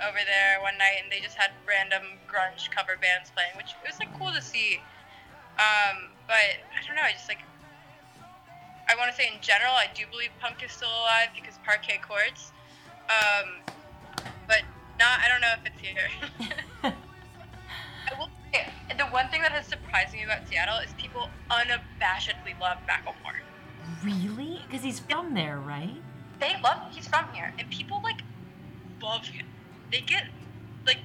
over 0.02 0.18
there 0.26 0.62
one 0.62 0.78
night, 0.78 1.02
and 1.02 1.12
they 1.12 1.20
just 1.22 1.38
had 1.38 1.52
random 1.68 2.18
grunge 2.26 2.70
cover 2.70 2.98
bands 3.02 3.32
playing, 3.34 3.54
which 3.58 3.74
it 3.78 3.86
was 3.86 3.98
like 4.00 4.12
cool 4.18 4.34
to 4.34 4.42
see. 4.42 4.82
Um, 5.60 6.10
but 6.28 6.60
I 6.72 6.86
don't 6.86 6.96
know. 6.96 7.04
I 7.04 7.12
just 7.12 7.28
like. 7.28 7.40
I 8.90 8.96
want 8.96 9.10
to 9.10 9.16
say 9.16 9.28
in 9.34 9.40
general, 9.42 9.72
I 9.72 9.88
do 9.96 10.04
believe 10.12 10.32
punk 10.40 10.64
is 10.64 10.72
still 10.72 10.90
alive 10.90 11.30
because 11.36 11.58
Parquet 11.64 12.02
Courts. 12.06 12.52
Um, 13.08 13.62
but 14.48 14.64
not. 15.00 15.20
I 15.24 15.28
don't 15.28 15.42
know 15.42 15.54
if 15.56 15.66
it's 15.66 15.82
here. 15.82 16.10
I 18.12 18.20
will 18.20 18.30
say, 18.54 18.68
the 18.98 19.06
one 19.06 19.30
thing 19.30 19.42
that 19.42 19.52
has 19.52 19.66
surprised 19.66 20.14
me 20.14 20.24
about 20.24 20.48
Seattle 20.48 20.80
is 20.80 20.94
people 20.98 21.30
unabashedly 21.50 22.60
love 22.60 22.78
Macklemore. 22.88 23.40
Really? 24.04 24.62
Because 24.68 24.84
he's 24.84 25.00
from 25.00 25.34
there, 25.34 25.60
right? 25.60 25.96
They 26.40 26.56
love 26.64 26.80
he's 26.92 27.08
from 27.08 27.26
here, 27.34 27.54
and 27.60 27.70
people 27.70 28.02
like 28.04 28.22
love 29.02 29.26
him. 29.26 29.46
They 29.92 30.02
get 30.02 30.26
like 30.86 31.00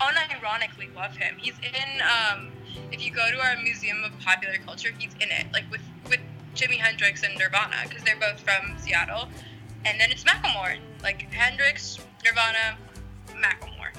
unironically 0.00 0.94
love 0.94 1.16
him. 1.16 1.36
He's 1.38 1.54
in 1.58 2.02
um 2.02 2.50
if 2.92 3.04
you 3.04 3.12
go 3.12 3.30
to 3.30 3.38
our 3.40 3.56
Museum 3.62 4.02
of 4.04 4.18
Popular 4.20 4.56
Culture, 4.64 4.90
he's 4.98 5.14
in 5.14 5.30
it 5.30 5.46
like 5.52 5.70
with 5.70 5.82
with 6.08 6.20
Jimi 6.54 6.78
Hendrix 6.78 7.22
and 7.22 7.36
Nirvana 7.38 7.76
because 7.88 8.02
they're 8.02 8.18
both 8.18 8.40
from 8.40 8.76
Seattle. 8.78 9.28
And 9.84 10.00
then 10.00 10.10
it's 10.10 10.24
Macklemore, 10.24 10.78
like 11.02 11.32
Hendrix, 11.32 11.98
Nirvana, 12.24 12.76
Macklemore. 13.28 13.94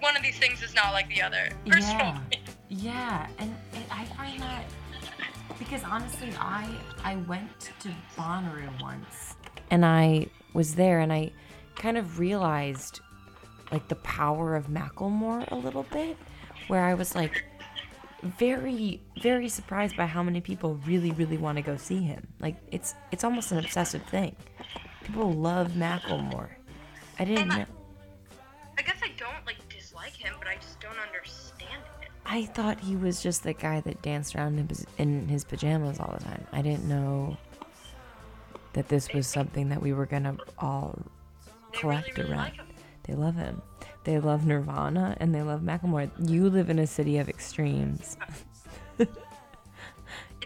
One 0.00 0.16
of 0.16 0.22
these 0.22 0.38
things 0.38 0.62
is 0.62 0.74
not 0.74 0.92
like 0.92 1.08
the 1.08 1.20
other. 1.20 1.50
Personally. 1.66 2.40
Yeah, 2.68 3.26
and 3.38 3.54
it, 3.74 3.82
I 3.90 4.04
find 4.06 4.40
that 4.40 4.64
because 5.58 5.82
honestly, 5.84 6.32
I 6.38 6.74
I 7.04 7.16
went 7.16 7.50
to 7.80 7.90
Bonnaroo 8.16 8.80
once, 8.80 9.34
and 9.70 9.84
I 9.84 10.28
was 10.54 10.74
there, 10.74 11.00
and 11.00 11.12
I 11.12 11.32
kind 11.76 11.98
of 11.98 12.18
realized 12.18 13.00
like 13.70 13.88
the 13.88 13.96
power 13.96 14.56
of 14.56 14.68
Macklemore 14.68 15.50
a 15.50 15.56
little 15.56 15.84
bit, 15.92 16.16
where 16.68 16.84
I 16.84 16.94
was 16.94 17.14
like 17.14 17.44
very 18.22 19.00
very 19.22 19.48
surprised 19.48 19.96
by 19.96 20.06
how 20.06 20.22
many 20.22 20.40
people 20.40 20.74
really 20.86 21.10
really 21.12 21.36
want 21.38 21.56
to 21.56 21.62
go 21.62 21.76
see 21.76 22.02
him. 22.02 22.26
Like 22.40 22.56
it's 22.70 22.94
it's 23.10 23.24
almost 23.24 23.52
an 23.52 23.58
obsessive 23.58 24.02
thing. 24.04 24.36
People 25.04 25.32
love 25.32 25.72
Macklemore. 25.72 26.48
I 27.18 27.24
didn't 27.24 27.50
I- 27.50 27.58
know. 27.58 27.64
I 28.78 28.82
guess 28.82 28.96
I 29.02 29.10
don't 29.18 29.44
like 29.46 29.56
dislike 29.68 30.12
him, 30.14 30.34
but 30.38 30.48
I 30.48 30.54
just 30.56 30.80
don't 30.80 30.96
understand 31.06 31.82
it. 32.02 32.08
I 32.24 32.46
thought 32.46 32.80
he 32.80 32.96
was 32.96 33.22
just 33.22 33.42
the 33.42 33.52
guy 33.52 33.80
that 33.80 34.00
danced 34.02 34.34
around 34.34 34.58
in 34.58 34.68
his, 34.68 34.86
in 34.96 35.28
his 35.28 35.44
pajamas 35.44 35.98
all 36.00 36.14
the 36.16 36.24
time. 36.24 36.46
I 36.52 36.62
didn't 36.62 36.88
know 36.88 37.36
that 38.72 38.88
this 38.88 39.12
was 39.12 39.26
something 39.26 39.68
that 39.68 39.82
we 39.82 39.92
were 39.92 40.06
gonna 40.06 40.36
all 40.58 40.98
collect 41.72 42.16
really, 42.16 42.22
really 42.30 42.32
around. 42.32 42.56
like. 42.58 42.66
They 43.02 43.14
love 43.14 43.34
him. 43.34 43.60
They 44.04 44.18
love 44.18 44.46
Nirvana 44.46 45.16
and 45.20 45.34
they 45.34 45.42
love 45.42 45.60
Macklemore. 45.60 46.10
You 46.28 46.50
live 46.50 46.70
in 46.70 46.78
a 46.78 46.86
city 46.86 47.18
of 47.18 47.28
extremes. 47.28 48.16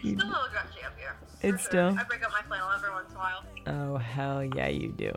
It's 0.03 0.09
still 0.21 0.27
a 0.27 0.29
little 0.29 0.43
grungy 0.53 0.85
up 0.85 0.93
here. 0.97 1.15
It's 1.41 1.63
sure. 1.63 1.69
still- 1.69 1.97
I 1.97 2.03
break 2.03 2.23
up 2.23 2.31
my 2.31 2.41
flannel 2.43 2.69
every 2.71 2.91
once 2.91 3.09
in 3.09 3.15
a 3.15 3.19
while. 3.19 3.43
Oh 3.65 3.97
hell 3.97 4.43
yeah, 4.43 4.67
you 4.67 4.89
do. 4.89 5.11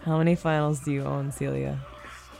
How 0.00 0.16
many 0.18 0.34
flannels 0.34 0.80
do 0.80 0.92
you 0.92 1.02
own, 1.02 1.30
Celia? 1.30 1.78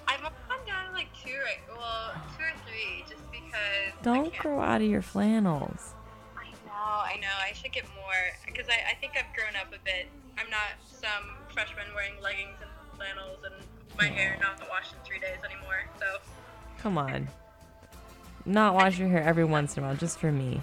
I'm 0.09 0.25
up 0.25 0.33
and 0.51 0.67
down 0.67 0.93
like 0.95 1.09
two 1.23 1.33
right, 1.45 1.61
well, 1.77 2.13
two 2.37 2.45
or 2.45 2.53
three, 2.67 3.05
just 3.09 3.31
because. 3.31 3.93
Don't 4.03 4.35
grow 4.39 4.61
out 4.61 4.81
of 4.81 4.89
your 4.89 5.03
flannels. 5.03 5.93
I 6.37 6.49
know, 6.67 6.73
I 6.73 7.17
know. 7.21 7.37
I 7.43 7.53
should 7.53 7.73
get 7.73 7.85
more 7.95 8.21
because 8.47 8.69
I, 8.69 8.93
I 8.93 8.95
think 9.01 9.13
I've 9.17 9.35
grown 9.37 9.55
up 9.61 9.69
a 9.69 9.83
bit. 9.85 10.09
I'm 10.39 10.49
not 10.51 10.77
some 10.89 11.37
freshman 11.53 11.87
wearing 11.95 12.15
leggings 12.23 12.57
and 12.61 12.71
flannels 12.97 13.39
and 13.45 13.55
my 13.99 14.07
hair 14.07 14.37
not 14.41 14.61
washed 14.69 14.93
in 14.93 14.99
three 15.05 15.19
days 15.19 15.39
anymore. 15.45 15.85
So 15.99 16.07
Come 16.79 16.99
on. 16.99 17.29
Not 18.47 18.75
wash 18.75 18.99
your 18.99 19.09
hair 19.09 19.23
every 19.23 19.45
once 19.45 19.77
in 19.77 19.83
a 19.83 19.87
while, 19.87 19.97
just 19.97 20.19
for 20.19 20.31
me. 20.31 20.61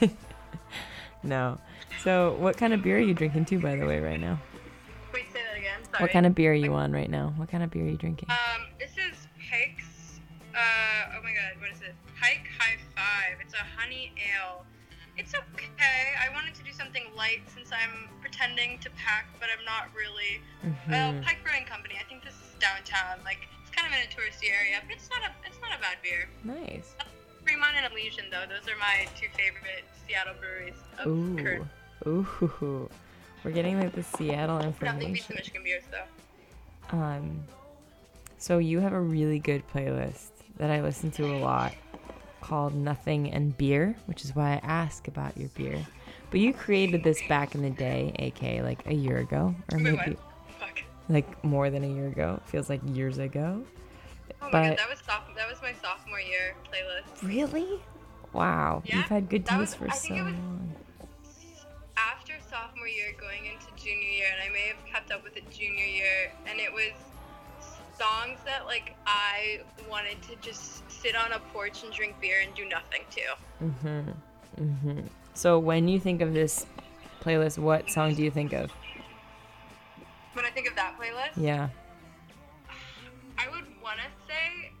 no. 1.22 1.58
So, 2.02 2.36
what 2.38 2.56
kind 2.56 2.72
of 2.74 2.82
beer 2.82 2.98
are 2.98 3.00
you 3.00 3.14
drinking 3.14 3.46
too, 3.46 3.58
by 3.58 3.76
the 3.76 3.86
way, 3.86 3.98
right 4.00 4.20
now? 4.20 4.38
wait, 5.12 5.24
say 5.32 5.40
that 5.50 5.56
again. 5.58 5.80
Sorry. 5.90 6.02
What 6.02 6.10
kind 6.10 6.26
of 6.26 6.34
beer 6.34 6.52
are 6.52 6.54
you 6.54 6.74
on 6.74 6.92
right 6.92 7.08
now? 7.10 7.32
What 7.36 7.48
kind 7.50 7.62
of 7.64 7.70
beer 7.70 7.84
are 7.84 7.88
you 7.88 7.96
drinking? 7.96 8.28
Um, 8.30 8.66
this 8.78 8.90
is 8.92 9.26
Pike's. 9.50 10.20
Uh, 10.54 11.16
oh 11.16 11.22
my 11.22 11.32
God, 11.32 11.60
what 11.60 11.70
is 11.72 11.80
it? 11.80 11.94
Pike 12.20 12.44
High 12.58 12.76
Five. 12.94 13.38
It's 13.40 13.54
a 13.54 13.64
honey 13.80 14.12
ale. 14.36 14.64
It's 15.16 15.34
okay. 15.34 16.14
I 16.20 16.32
wanted 16.34 16.54
to 16.56 16.62
do 16.62 16.72
something 16.72 17.02
light 17.16 17.40
since 17.52 17.70
I'm 17.72 18.08
pretending 18.20 18.78
to 18.80 18.90
pack, 18.90 19.26
but 19.40 19.48
I'm 19.48 19.64
not 19.64 19.88
really. 19.96 20.40
Well, 20.88 21.12
Mhm. 21.14 21.24
Pike 21.24 21.38
Brewing 21.42 21.64
Company. 21.64 21.96
I 21.98 22.04
think 22.04 22.22
this 22.22 22.34
is 22.34 22.47
downtown. 22.60 23.18
Like 23.24 23.48
it's 23.62 23.70
kind 23.74 23.86
of 23.86 23.92
in 23.92 24.04
a 24.04 24.10
touristy 24.10 24.50
area, 24.50 24.80
but 24.86 24.96
it's 24.96 25.08
not 25.10 25.22
a 25.22 25.32
it's 25.46 25.60
not 25.60 25.70
a 25.76 25.80
bad 25.80 25.98
beer. 26.02 26.28
Nice. 26.44 26.94
Fremont 27.44 27.76
and 27.76 27.92
Elysian 27.92 28.26
though, 28.30 28.44
those 28.48 28.68
are 28.68 28.78
my 28.78 29.06
two 29.18 29.28
favorite 29.36 29.84
Seattle 30.06 30.34
breweries 30.38 30.78
of 30.98 31.06
Ooh. 31.06 31.36
current. 31.36 31.66
Ooh. 32.06 32.90
We're 33.44 33.52
getting 33.52 33.80
like 33.80 33.94
the 33.94 34.02
Seattle 34.02 34.58
Nothing 34.58 34.72
beats 34.72 34.78
the 34.80 34.86
information. 34.96 35.34
Michigan 35.36 35.62
beers 35.64 35.84
though. 35.90 36.96
Um, 36.96 37.44
so 38.38 38.58
you 38.58 38.80
have 38.80 38.92
a 38.92 39.00
really 39.00 39.38
good 39.38 39.62
playlist 39.72 40.30
that 40.56 40.70
I 40.70 40.80
listen 40.82 41.10
to 41.12 41.24
a 41.24 41.38
lot 41.38 41.74
called 42.40 42.74
Nothing 42.74 43.32
and 43.32 43.56
Beer, 43.56 43.96
which 44.06 44.24
is 44.24 44.34
why 44.34 44.54
I 44.54 44.66
ask 44.66 45.06
about 45.08 45.36
your 45.36 45.48
beer. 45.50 45.86
But 46.30 46.40
you 46.40 46.52
created 46.52 47.04
this 47.04 47.20
back 47.28 47.54
in 47.54 47.62
the 47.62 47.70
day, 47.70 48.12
aka 48.18 48.62
like 48.62 48.86
a 48.86 48.94
year 48.94 49.18
ago, 49.18 49.54
or 49.72 49.78
maybe. 49.78 50.16
Like 51.08 51.42
more 51.44 51.70
than 51.70 51.84
a 51.84 51.88
year 51.88 52.06
ago. 52.08 52.40
Feels 52.46 52.68
like 52.68 52.80
years 52.84 53.18
ago. 53.18 53.62
Oh 54.40 54.44
my 54.46 54.50
But- 54.50 54.68
god, 54.68 54.78
that 54.78 54.88
was 54.90 54.98
soph- 55.00 55.34
that 55.36 55.48
was 55.48 55.60
my 55.62 55.72
sophomore 55.82 56.20
year 56.20 56.54
playlist. 56.70 57.26
Really? 57.26 57.80
Wow, 58.32 58.82
Yeah, 58.84 58.96
you've 58.96 59.06
had 59.06 59.28
good 59.30 59.46
taste 59.46 59.76
for 59.76 59.88
I 59.90 59.94
so 59.94 60.08
think 60.08 60.20
it 60.20 60.24
was- 60.24 60.34
long. 60.34 60.74
after 61.96 62.34
sophomore 62.48 62.86
year 62.86 63.12
going 63.18 63.46
into 63.46 63.66
junior 63.82 64.08
year 64.08 64.26
and 64.32 64.40
i 64.48 64.52
may 64.52 64.68
have 64.68 64.84
kept 64.86 65.10
up 65.10 65.24
with 65.24 65.36
it 65.36 65.50
junior 65.50 65.84
year 65.84 66.30
and 66.46 66.60
it 66.60 66.72
was 66.72 66.92
songs 67.98 68.38
that 68.44 68.66
like 68.66 68.94
i 69.06 69.60
wanted 69.90 70.20
to 70.22 70.36
just 70.40 70.88
sit 70.90 71.16
on 71.16 71.32
a 71.32 71.40
porch 71.52 71.82
and 71.82 71.92
drink 71.92 72.14
beer 72.20 72.36
and 72.44 72.54
do 72.54 72.68
nothing 72.68 73.02
to 73.10 73.64
Mhm. 73.64 74.14
Mhm. 74.60 75.08
So 75.34 75.58
when 75.58 75.88
you 75.88 75.98
think 75.98 76.20
of 76.20 76.32
this 76.34 76.66
playlist, 77.20 77.58
what 77.58 77.90
song 77.90 78.14
do 78.14 78.22
you 78.22 78.30
think 78.30 78.52
of? 78.52 78.70
Playlist 80.98 81.36
Yeah. 81.36 81.68
i 83.38 83.48
would 83.48 83.64
want 83.82 83.98
to 83.98 84.10
say 84.26 84.72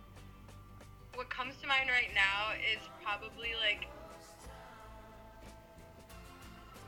what 1.14 1.30
comes 1.30 1.54
to 1.62 1.66
mind 1.66 1.88
right 1.90 2.10
now 2.14 2.52
is 2.58 2.82
probably 3.02 3.54
like 3.62 3.88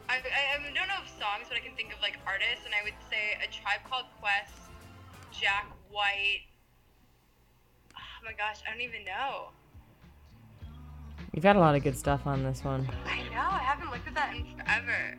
I, 0.08 0.14
I, 0.14 0.58
I 0.58 0.62
don't 0.74 0.74
know 0.74 0.98
of 1.00 1.08
songs, 1.08 1.46
but 1.48 1.56
I 1.56 1.60
can 1.60 1.76
think 1.76 1.92
of 1.94 2.00
like 2.02 2.18
artists, 2.26 2.66
and 2.66 2.74
I 2.74 2.82
would 2.82 2.98
say 3.08 3.38
a 3.38 3.46
tribe 3.46 3.78
called 3.88 4.06
Quest, 4.20 4.58
Jack 5.30 5.70
White. 5.88 6.50
Oh 7.94 8.24
my 8.24 8.32
gosh, 8.32 8.58
I 8.66 8.72
don't 8.72 8.80
even 8.80 9.04
know. 9.04 9.50
You've 11.32 11.44
got 11.44 11.54
a 11.54 11.60
lot 11.60 11.76
of 11.76 11.84
good 11.84 11.96
stuff 11.96 12.26
on 12.26 12.42
this 12.42 12.64
one. 12.64 12.88
I 13.06 13.22
know, 13.30 13.38
I 13.38 13.62
haven't 13.62 13.92
looked 13.92 14.08
at 14.08 14.14
that 14.16 14.34
in 14.34 14.44
forever. 14.56 15.16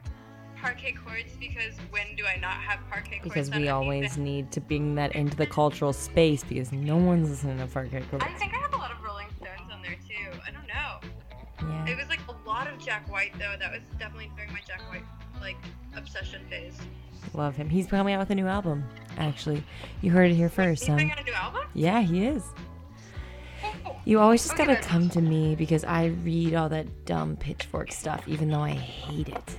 Parquet 0.61 0.91
courts, 0.93 1.33
because 1.39 1.73
when 1.89 2.15
do 2.15 2.25
I 2.25 2.37
not 2.37 2.53
have 2.53 2.79
parquet 2.89 3.17
courts? 3.17 3.23
Because 3.23 3.51
we 3.51 3.69
always 3.69 4.11
season? 4.11 4.23
need 4.23 4.51
to 4.51 4.61
bring 4.61 4.95
that 4.95 5.15
into 5.15 5.35
the 5.35 5.47
cultural 5.47 5.91
space 5.91 6.43
because 6.43 6.71
no 6.71 6.97
one's 6.97 7.29
listening 7.29 7.57
to 7.57 7.65
Parquet 7.67 8.01
Courts. 8.11 8.23
I 8.25 8.31
think 8.37 8.53
I 8.53 8.57
have 8.57 8.73
a 8.73 8.77
lot 8.77 8.91
of 8.91 9.01
Rolling 9.03 9.27
Stones 9.37 9.71
on 9.71 9.81
there 9.81 9.95
too. 10.07 10.39
I 10.47 10.51
don't 10.51 10.67
know. 10.67 11.67
Yeah. 11.67 11.91
It 11.93 11.97
was 11.97 12.07
like 12.09 12.19
a 12.29 12.47
lot 12.47 12.67
of 12.71 12.77
Jack 12.79 13.09
White 13.11 13.33
though. 13.39 13.55
That 13.59 13.71
was 13.71 13.81
definitely 13.99 14.31
during 14.35 14.51
my 14.53 14.59
Jack 14.67 14.81
White 14.91 15.03
like 15.41 15.57
obsession 15.95 16.41
phase. 16.49 16.77
Love 17.33 17.55
him. 17.55 17.69
He's 17.69 17.87
coming 17.87 18.13
out 18.13 18.19
with 18.19 18.29
a 18.31 18.35
new 18.35 18.47
album, 18.47 18.83
actually. 19.17 19.63
You 20.01 20.11
heard 20.11 20.31
it 20.31 20.35
here 20.35 20.49
first. 20.49 20.81
He's 20.83 20.89
Um, 20.89 21.09
out 21.11 21.19
a 21.19 21.23
new 21.23 21.33
album? 21.33 21.61
yeah, 21.73 22.01
he 22.01 22.25
is. 22.25 22.43
Oh, 23.63 23.95
You 24.05 24.19
always 24.19 24.41
just 24.43 24.55
Okay, 24.55 24.65
gotta 24.65 24.81
come 24.87 25.09
to 25.11 25.21
me 25.21 25.55
because 25.55 25.83
I 25.83 26.05
read 26.05 26.55
all 26.55 26.67
that 26.69 27.05
dumb 27.05 27.35
pitchfork 27.37 27.91
stuff, 27.91 28.27
even 28.27 28.49
though 28.49 28.61
I 28.63 28.71
hate 28.71 29.29
it. 29.29 29.57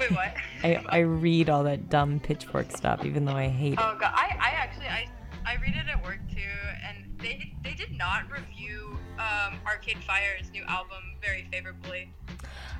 Wait, 0.00 0.10
what? 0.12 0.34
I, 0.64 0.84
I 0.88 0.98
read 0.98 1.48
all 1.50 1.64
that 1.64 1.88
dumb 1.88 2.20
pitchfork 2.20 2.70
stuff, 2.70 3.04
even 3.04 3.24
though 3.24 3.32
I 3.36 3.48
hate 3.48 3.74
it. 3.74 3.78
Oh 3.80 3.96
god, 3.98 4.12
I, 4.14 4.36
I 4.40 4.48
actually 4.50 4.86
I 4.86 5.06
I 5.44 5.54
read 5.56 5.74
it 5.74 5.88
at 5.90 6.02
work 6.04 6.20
too, 6.30 6.38
and 6.86 7.18
they 7.18 7.52
they 7.64 7.74
did 7.74 7.96
not 7.96 8.30
review 8.30 8.98
um, 9.18 9.58
Arcade 9.66 9.98
Fire's 10.06 10.50
new 10.52 10.62
album 10.64 11.02
very 11.20 11.46
favorably. 11.50 12.12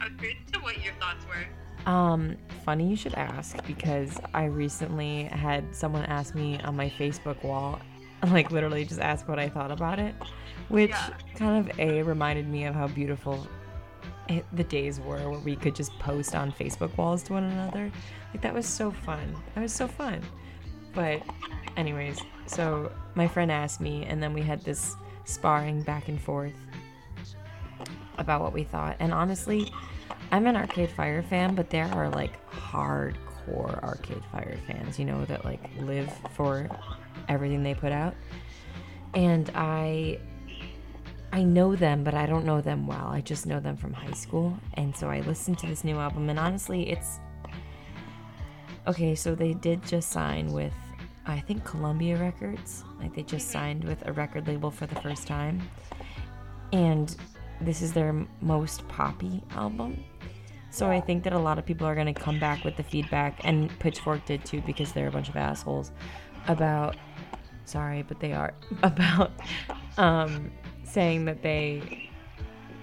I 0.01 0.05
was 0.05 0.13
curious 0.19 0.39
to 0.53 0.61
what 0.61 0.83
your 0.83 0.93
thoughts 0.95 1.25
were. 1.27 1.91
Um, 1.91 2.37
funny 2.65 2.89
you 2.89 2.97
should 2.97 3.15
ask 3.15 3.57
because 3.67 4.21
I 4.35 4.45
recently 4.45 5.25
had 5.25 5.75
someone 5.75 6.05
ask 6.05 6.35
me 6.35 6.61
on 6.61 6.77
my 6.77 6.89
Facebook 6.91 7.43
wall, 7.43 7.81
like 8.29 8.53
literally 8.53 8.85
just 8.85 9.01
ask 9.01 9.29
what 9.29 9.41
I 9.41 9.49
thought 9.49 9.73
about 9.73 9.99
it, 9.99 10.15
which 10.69 10.91
Yeah. 10.91 11.11
kind 11.35 11.69
of 11.69 11.79
a 11.81 12.03
reminded 12.05 12.49
me 12.49 12.65
of 12.67 12.75
how 12.77 12.87
beautiful 12.87 13.47
the 14.53 14.65
days 14.65 15.01
were 15.01 15.31
where 15.31 15.39
we 15.41 15.57
could 15.57 15.75
just 15.75 15.97
post 15.99 16.35
on 16.35 16.53
Facebook 16.53 16.97
walls 16.97 17.23
to 17.25 17.35
one 17.35 17.45
another. 17.45 17.91
Like 18.33 18.43
that 18.43 18.55
was 18.55 18.67
so 18.67 18.91
fun. 18.91 19.35
That 19.55 19.61
was 19.61 19.73
so 19.73 19.87
fun. 19.87 20.21
But, 20.95 21.23
anyways, 21.77 22.21
so 22.47 22.93
my 23.15 23.27
friend 23.27 23.51
asked 23.51 23.81
me, 23.81 24.05
and 24.05 24.23
then 24.23 24.35
we 24.35 24.43
had 24.43 24.63
this 24.63 24.95
sparring 25.25 25.83
back 25.83 26.09
and 26.09 26.21
forth 26.21 26.53
about 28.19 28.43
what 28.43 28.53
we 28.53 28.65
thought. 28.65 28.97
And 29.01 29.13
honestly, 29.13 29.73
I'm 30.31 30.47
an 30.47 30.57
Arcade 30.57 30.91
Fire 30.91 31.23
fan, 31.23 31.55
but 31.55 31.71
there 31.71 31.87
are 31.95 32.11
like 32.11 32.39
hardcore 32.51 33.83
Arcade 33.83 34.23
Fire 34.31 34.59
fans, 34.67 34.99
you 34.99 35.05
know, 35.05 35.25
that 35.25 35.45
like 35.45 35.61
live 35.81 36.13
for 36.35 36.69
everything 37.29 37.63
they 37.63 37.75
put 37.75 37.93
out. 37.93 38.15
And 39.15 39.51
I 39.55 40.19
I 41.33 41.43
know 41.43 41.75
them, 41.75 42.05
but 42.05 42.13
I 42.13 42.27
don't 42.27 42.45
know 42.45 42.61
them 42.61 42.87
well. 42.87 43.07
I 43.07 43.23
just 43.23 43.47
know 43.47 43.59
them 43.59 43.77
from 43.77 43.95
high 43.95 44.13
school. 44.13 44.55
And 44.75 44.95
so 44.95 45.09
I 45.09 45.21
listened 45.21 45.59
to 45.61 45.67
this 45.67 45.83
new 45.83 45.97
album, 45.97 46.29
and 46.29 46.39
honestly, 46.39 46.91
it's. 46.91 47.21
Okay, 48.87 49.15
so 49.15 49.35
they 49.35 49.55
did 49.55 49.83
just 49.87 50.11
sign 50.11 50.53
with, 50.53 50.75
I 51.25 51.41
think, 51.41 51.65
Columbia 51.65 52.19
Records. 52.19 52.85
Like, 53.01 53.15
they 53.15 53.23
just 53.23 53.51
signed 53.51 53.85
with 53.85 54.07
a 54.07 54.13
record 54.13 54.47
label 54.47 54.71
for 54.71 54.87
the 54.87 54.97
first 54.97 55.27
time. 55.27 55.63
And 56.73 57.17
this 57.63 57.81
is 57.81 57.93
their 57.93 58.13
most 58.41 58.87
poppy 58.89 59.43
album. 59.53 60.05
So 60.71 60.91
I 60.91 61.01
think 61.01 61.23
that 61.25 61.33
a 61.33 61.39
lot 61.39 61.59
of 61.59 61.65
people 61.65 61.87
are 61.87 61.95
going 61.95 62.13
to 62.13 62.21
come 62.21 62.39
back 62.39 62.65
with 62.65 62.77
the 62.77 62.83
feedback, 62.83 63.41
and 63.45 63.71
Pitchfork 63.79 64.27
did 64.27 64.45
too, 64.45 64.63
because 64.67 64.93
they're 64.93 65.09
a 65.09 65.13
bunch 65.13 65.31
of 65.31 65.37
assholes, 65.37 65.93
about. 66.49 66.97
Sorry, 67.65 68.03
but 68.03 68.21
they 68.21 68.33
are. 68.33 68.53
About 68.83 69.31
um, 69.97 70.51
saying 70.85 71.25
that 71.27 71.43
they, 71.43 72.11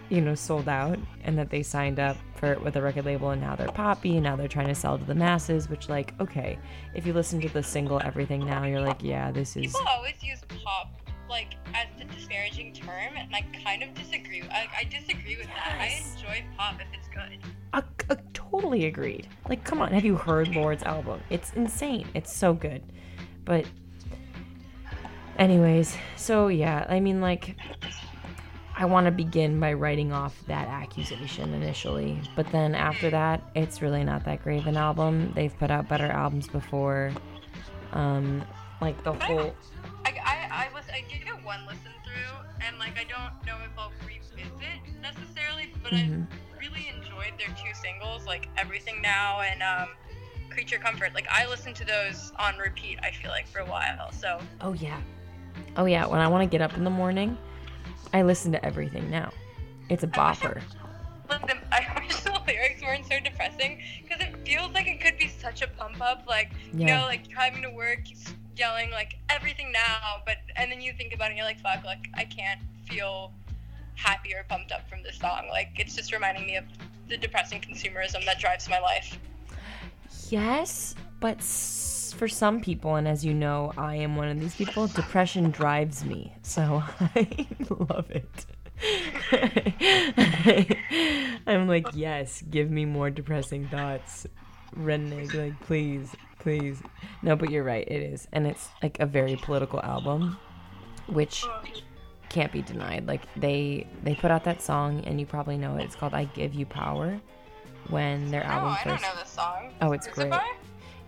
you 0.10 0.22
know, 0.22 0.36
sold 0.36 0.68
out 0.68 0.98
and 1.24 1.38
that 1.38 1.50
they 1.50 1.64
signed 1.64 2.00
up 2.00 2.18
for 2.36 2.54
it 2.54 2.64
with 2.64 2.76
a 2.76 2.82
record 2.82 3.06
label 3.06 3.32
and 3.32 3.42
now 3.42 3.56
they're 3.56 3.68
poppy 3.68 4.16
and 4.16 4.24
now 4.24 4.36
they're 4.36 4.48
trying 4.48 4.68
to 4.68 4.76
sell 4.76 4.98
to 4.98 5.04
the 5.06 5.16
masses. 5.16 5.70
Which, 5.70 5.90
like, 5.90 6.14
okay, 6.20 6.58
if 6.96 7.06
you 7.06 7.14
listen 7.14 7.40
to 7.42 7.50
the 7.50 7.64
single 7.64 8.02
Everything 8.04 8.46
Now, 8.46 8.66
you're 8.66 8.82
like, 8.82 9.04
yeah, 9.04 9.32
this 9.32 9.56
is. 9.56 9.68
People 9.68 9.82
always 9.88 10.22
use 10.24 10.40
pop 10.64 10.94
like 11.30 11.54
as 11.76 11.88
the 11.98 12.06
disparaging 12.06 12.74
term, 12.74 13.14
and 13.16 13.34
I 13.34 13.42
kind 13.64 13.84
of 13.84 13.94
disagree. 13.94 14.42
I, 14.52 14.68
I 14.80 14.84
disagree 14.86 15.38
with 15.38 15.48
that. 15.48 15.78
I 15.80 16.02
enjoy 16.16 16.44
pop 16.58 16.76
if 16.82 16.88
it's 16.94 17.08
good. 17.08 17.40
Uh, 17.74 17.82
uh, 18.10 18.16
totally 18.34 18.86
agreed. 18.86 19.28
Like, 19.48 19.64
come 19.64 19.82
on, 19.82 19.92
have 19.92 20.04
you 20.04 20.16
heard 20.16 20.48
Lorde's 20.56 20.84
album? 20.84 21.22
It's 21.30 21.54
insane. 21.54 22.08
It's 22.16 22.36
so 22.36 22.54
good. 22.54 22.82
But, 23.46 23.66
anyways, 25.40 25.98
so 26.16 26.48
yeah, 26.50 26.86
I 26.88 27.00
mean, 27.00 27.22
like, 27.22 27.56
I 28.76 28.86
want 28.86 29.06
to 29.06 29.12
begin 29.12 29.60
by 29.60 29.74
writing 29.74 30.12
off 30.14 30.40
that 30.48 30.68
accusation 30.68 31.54
initially. 31.54 32.20
But 32.36 32.52
then 32.52 32.76
after 32.76 33.10
that, 33.10 33.42
it's 33.56 33.82
really 33.82 34.04
not 34.04 34.24
that 34.26 34.44
great 34.44 34.60
of 34.60 34.68
an 34.68 34.78
album. 34.78 35.32
They've 35.36 35.58
put 35.58 35.72
out 35.72 35.88
better 35.90 36.06
albums 36.06 36.48
before. 36.48 37.12
Um, 37.94 38.44
like, 38.82 39.02
the 39.04 39.14
whole. 39.14 39.56
I, 40.06 40.12
I, 40.24 40.68
I 40.70 40.74
was 40.74 40.84
I 40.94 41.02
gave 41.02 41.28
it 41.28 41.44
one 41.46 41.66
listen 41.66 41.92
through, 42.06 42.66
and 42.66 42.78
like 42.78 42.98
I 42.98 43.04
don't 43.04 43.34
know 43.46 43.58
if 43.66 43.78
I'll 43.78 43.92
revisit 44.06 45.02
necessarily, 45.02 45.74
but 45.84 45.92
Mhm. 45.92 46.28
I 46.32 46.60
really 46.60 46.88
enjoyed 46.88 47.34
their 47.38 47.54
two 47.56 47.74
singles, 47.74 48.26
like 48.26 48.48
Everything 48.58 49.02
Now 49.02 49.42
and 49.42 49.62
um, 49.62 49.90
Creature 50.50 50.80
Comfort. 50.80 51.14
Like 51.14 51.28
I 51.30 51.48
listened 51.48 51.76
to 51.78 51.86
those 51.86 52.32
on 52.40 52.58
repeat. 52.58 53.00
I 53.04 53.12
feel 53.12 53.32
like 53.32 53.48
for 53.48 53.60
a 53.60 53.66
while. 53.66 54.12
So 54.14 54.40
Oh, 54.62 54.74
yeah. 54.74 55.02
Oh, 55.78 55.86
yeah. 55.86 56.06
When 56.06 56.20
I 56.20 56.28
want 56.28 56.50
to 56.50 56.50
get 56.50 56.62
up 56.62 56.76
in 56.76 56.84
the 56.84 56.90
morning, 56.90 57.38
I 58.14 58.24
listen 58.24 58.52
to 58.54 58.66
everything 58.66 59.10
now. 59.10 59.32
It's 59.90 60.04
a 60.04 60.08
bopper. 60.08 60.62
The, 61.30 61.58
I 61.72 62.04
wish 62.06 62.18
the 62.22 62.40
lyrics 62.48 62.82
weren't 62.82 63.06
so 63.06 63.20
depressing 63.20 63.82
because 64.02 64.22
it 64.22 64.36
feels 64.46 64.74
like 64.74 64.88
it 64.88 65.00
could 65.00 65.18
be 65.18 65.28
such 65.28 65.62
a 65.62 65.68
pump 65.68 66.02
up, 66.02 66.26
like 66.28 66.52
you 66.74 66.86
know, 66.86 67.02
like 67.02 67.28
driving 67.30 67.62
to 67.64 67.70
work, 67.70 68.00
yelling 68.56 68.92
like 68.92 69.16
everything 69.30 69.72
now, 69.72 70.22
but 70.26 70.38
and 70.56 70.72
then 70.72 70.82
you 70.82 70.94
think 70.94 71.14
about 71.14 71.26
it, 71.26 71.30
and 71.30 71.38
you're 71.38 71.46
like, 71.46 71.60
fuck, 71.60 71.84
like 71.84 72.10
I 72.16 72.26
can't 72.26 72.60
feel 72.88 73.32
happy 73.96 74.34
or 74.34 74.44
pumped 74.48 74.72
up 74.72 74.90
from 74.90 75.04
this 75.04 75.18
song. 75.18 75.48
Like 75.50 75.70
it's 75.78 75.96
just 75.96 76.12
reminding 76.12 76.46
me 76.46 76.56
of 76.56 76.66
the 77.08 77.18
depressing 77.18 77.62
consumerism 77.62 78.26
that 78.26 78.40
drives 78.40 78.70
my 78.70 78.80
life. 78.80 79.18
Yes, 80.30 80.96
but 81.20 81.42
for 82.16 82.28
some 82.28 82.62
people, 82.62 82.96
and 82.96 83.08
as 83.08 83.26
you 83.26 83.34
know, 83.34 83.74
I 83.78 83.96
am 83.96 84.16
one 84.16 84.28
of 84.28 84.40
these 84.40 84.56
people, 84.56 84.88
depression 84.88 85.52
drives 85.52 86.06
me. 86.06 86.34
So 86.42 86.84
I 87.00 87.48
love 87.70 88.10
it. 88.12 88.46
I'm 91.48 91.68
like, 91.68 91.88
yes, 91.94 92.42
give 92.50 92.72
me 92.72 92.86
more 92.86 93.10
depressing 93.10 93.68
thoughts. 93.68 94.26
Reneg, 94.78 95.34
like, 95.34 95.60
please, 95.62 96.16
please. 96.40 96.82
No, 97.22 97.36
but 97.36 97.50
you're 97.50 97.64
right, 97.64 97.88
it 97.88 98.02
is. 98.02 98.28
And 98.32 98.48
it's 98.48 98.70
like 98.82 99.00
a 99.00 99.06
very 99.06 99.36
political 99.36 99.82
album, 99.82 100.38
which 101.08 101.46
can't 102.30 102.52
be 102.52 102.62
denied. 102.62 103.08
Like 103.08 103.22
they 103.36 103.88
they 104.04 104.16
put 104.16 104.32
out 104.32 104.44
that 104.46 104.62
song 104.62 105.04
and 105.06 105.20
you 105.20 105.26
probably 105.26 105.58
know 105.58 105.76
it. 105.76 105.84
It's 105.84 105.96
called 105.96 106.14
I 106.14 106.26
Give 106.26 106.54
You 106.54 106.66
Power 106.66 107.20
when 107.90 108.32
their 108.32 108.44
album 108.44 108.70
Oh, 108.70 108.78
album 108.78 108.86
I 108.86 108.90
don't 108.90 109.02
know 109.02 109.20
this 109.20 109.30
song. 109.30 109.74
Oh, 109.82 109.92
it's 109.92 110.08
great. 110.08 110.32
It? 110.32 110.40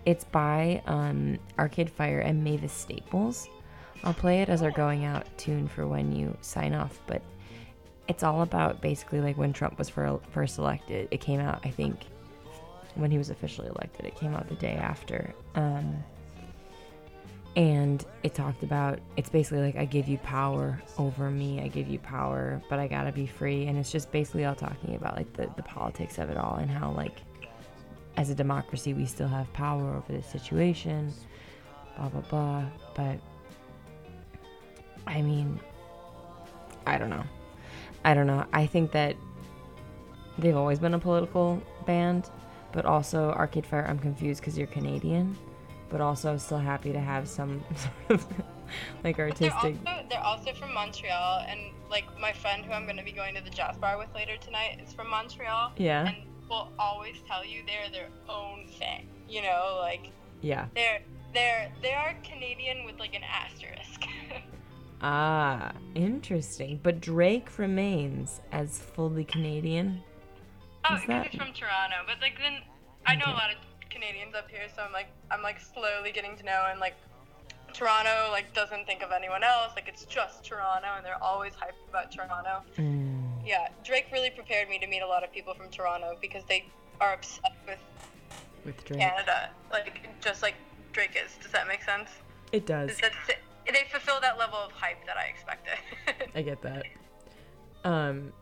It's 0.05 0.23
by 0.23 0.81
um, 0.87 1.37
Arcade 1.59 1.89
Fire 1.89 2.19
and 2.19 2.43
Mavis 2.43 2.73
Staples. 2.73 3.47
I'll 4.03 4.13
play 4.13 4.41
it 4.41 4.49
as 4.49 4.61
our 4.63 4.71
going 4.71 5.05
out 5.05 5.25
tune 5.37 5.67
for 5.67 5.85
when 5.85 6.11
you 6.11 6.35
sign 6.41 6.73
off, 6.73 6.99
but 7.05 7.21
it's 8.07 8.23
all 8.23 8.41
about 8.41 8.81
basically 8.81 9.21
like 9.21 9.37
when 9.37 9.53
Trump 9.53 9.77
was 9.77 9.89
first 9.89 10.57
elected. 10.57 11.07
It 11.11 11.21
came 11.21 11.39
out, 11.39 11.61
I 11.63 11.69
think, 11.69 12.05
when 12.95 13.11
he 13.11 13.17
was 13.17 13.29
officially 13.29 13.67
elected. 13.67 14.05
It 14.05 14.15
came 14.15 14.33
out 14.33 14.49
the 14.49 14.55
day 14.55 14.73
after. 14.73 15.33
Um, 15.55 16.03
and 17.55 18.05
it 18.23 18.33
talked 18.33 18.63
about 18.63 18.99
it's 19.17 19.29
basically 19.29 19.61
like 19.61 19.75
I 19.75 19.85
give 19.85 20.07
you 20.07 20.17
power 20.19 20.81
over 20.97 21.29
me, 21.29 21.61
I 21.61 21.67
give 21.67 21.89
you 21.89 21.99
power, 21.99 22.61
but 22.69 22.79
I 22.79 22.87
gotta 22.87 23.11
be 23.11 23.27
free. 23.27 23.67
And 23.67 23.77
it's 23.77 23.91
just 23.91 24.11
basically 24.11 24.45
all 24.45 24.55
talking 24.55 24.95
about 24.95 25.17
like 25.17 25.31
the, 25.33 25.49
the 25.55 25.63
politics 25.63 26.17
of 26.17 26.29
it 26.29 26.37
all 26.37 26.55
and 26.55 26.71
how 26.71 26.91
like 26.91 27.21
as 28.17 28.29
a 28.29 28.35
democracy, 28.35 28.93
we 28.93 29.05
still 29.05 29.27
have 29.27 29.51
power 29.53 29.95
over 29.95 30.11
the 30.11 30.23
situation, 30.23 31.13
blah, 31.97 32.09
blah, 32.09 32.21
blah. 32.21 32.65
But, 32.95 33.19
I 35.07 35.21
mean, 35.21 35.59
I 36.85 36.97
don't 36.97 37.09
know. 37.09 37.23
I 38.03 38.13
don't 38.13 38.27
know. 38.27 38.45
I 38.53 38.65
think 38.65 38.91
that 38.91 39.15
they've 40.37 40.55
always 40.55 40.79
been 40.79 40.93
a 40.93 40.99
political 40.99 41.61
band, 41.85 42.29
but 42.71 42.85
also 42.85 43.31
Arcade 43.31 43.65
Fire, 43.65 43.85
I'm 43.87 43.99
confused 43.99 44.41
because 44.41 44.57
you're 44.57 44.67
Canadian, 44.67 45.37
but 45.89 46.01
also 46.01 46.31
I'm 46.31 46.39
still 46.39 46.57
happy 46.57 46.91
to 46.93 46.99
have 46.99 47.27
some 47.27 47.63
sort 47.75 48.21
of 48.21 48.27
like 49.03 49.17
They're 49.17 49.27
artistic. 49.27 49.53
also 49.85 50.05
they're 50.09 50.23
also 50.23 50.53
from 50.53 50.73
Montreal, 50.73 51.45
and 51.47 51.59
like 51.89 52.05
my 52.19 52.31
friend 52.31 52.65
who 52.65 52.71
I'm 52.71 52.85
gonna 52.87 53.03
be 53.03 53.11
going 53.11 53.35
to 53.35 53.41
the 53.41 53.49
jazz 53.49 53.77
bar 53.77 53.97
with 53.97 54.07
later 54.15 54.37
tonight 54.37 54.79
is 54.85 54.93
from 54.93 55.09
Montreal. 55.09 55.73
Yeah. 55.77 56.07
And 56.07 56.15
will 56.51 56.69
always 56.77 57.15
tell 57.27 57.43
you 57.45 57.63
they're 57.65 57.89
their 57.91 58.09
own 58.29 58.67
thing. 58.77 59.07
You 59.29 59.41
know, 59.41 59.77
like 59.79 60.09
Yeah. 60.41 60.67
they're 60.75 60.99
they're 61.33 61.71
they 61.81 61.93
are 61.93 62.13
Canadian 62.23 62.85
with 62.85 62.99
like 62.99 63.15
an 63.15 63.23
asterisk. 63.23 64.01
Ah, 65.03 65.71
interesting. 65.95 66.79
But 66.83 67.01
Drake 67.01 67.57
remains 67.57 68.39
as 68.51 68.77
fully 68.77 69.23
Canadian. 69.25 70.03
oh, 70.85 70.89
because 70.93 71.07
that- 71.07 71.27
he's 71.29 71.41
from 71.41 71.53
Toronto. 71.53 71.95
But 72.05 72.21
like 72.21 72.37
then 72.37 72.57
I 73.07 73.15
know 73.15 73.23
Okay. 73.23 73.31
a 73.31 73.33
lot 73.33 73.49
of 73.49 73.57
Canadians 73.89 74.35
up 74.35 74.47
here, 74.47 74.67
so 74.75 74.83
I'm 74.83 74.91
like 74.93 75.07
I'm 75.31 75.41
like 75.41 75.59
slowly 75.59 76.11
getting 76.11 76.37
to 76.37 76.43
know 76.43 76.67
and 76.69 76.79
like 76.79 76.93
Toronto 77.73 78.29
like 78.31 78.53
doesn't 78.53 78.85
think 78.85 79.01
of 79.01 79.11
anyone 79.11 79.43
else. 79.43 79.71
Like 79.75 79.87
it's 79.87 80.05
just 80.05 80.43
Toronto, 80.43 80.87
and 80.97 81.05
they're 81.05 81.21
always 81.23 81.53
hyped 81.53 81.87
about 81.89 82.11
Toronto. 82.11 82.61
Mm. 82.77 83.45
Yeah, 83.45 83.67
Drake 83.83 84.07
really 84.11 84.29
prepared 84.29 84.69
me 84.69 84.79
to 84.79 84.87
meet 84.87 85.01
a 85.01 85.07
lot 85.07 85.23
of 85.23 85.31
people 85.31 85.53
from 85.53 85.69
Toronto 85.69 86.17
because 86.21 86.43
they 86.47 86.65
are 86.99 87.13
obsessed 87.13 87.53
with 87.67 87.79
With 88.65 88.83
Drake. 88.85 88.99
Canada, 88.99 89.49
like 89.71 90.09
just 90.21 90.41
like 90.41 90.55
Drake 90.91 91.17
is. 91.23 91.31
Does 91.41 91.51
that 91.51 91.67
make 91.67 91.83
sense? 91.83 92.09
It 92.51 92.65
does. 92.65 92.97
That 92.97 93.13
they 93.65 93.83
fulfill 93.89 94.19
that 94.21 94.37
level 94.37 94.57
of 94.57 94.71
hype 94.71 95.05
that 95.05 95.17
I 95.17 95.25
expected. 95.25 95.77
I 96.35 96.41
get 96.41 96.61
that. 96.61 96.85
Um, 97.83 98.33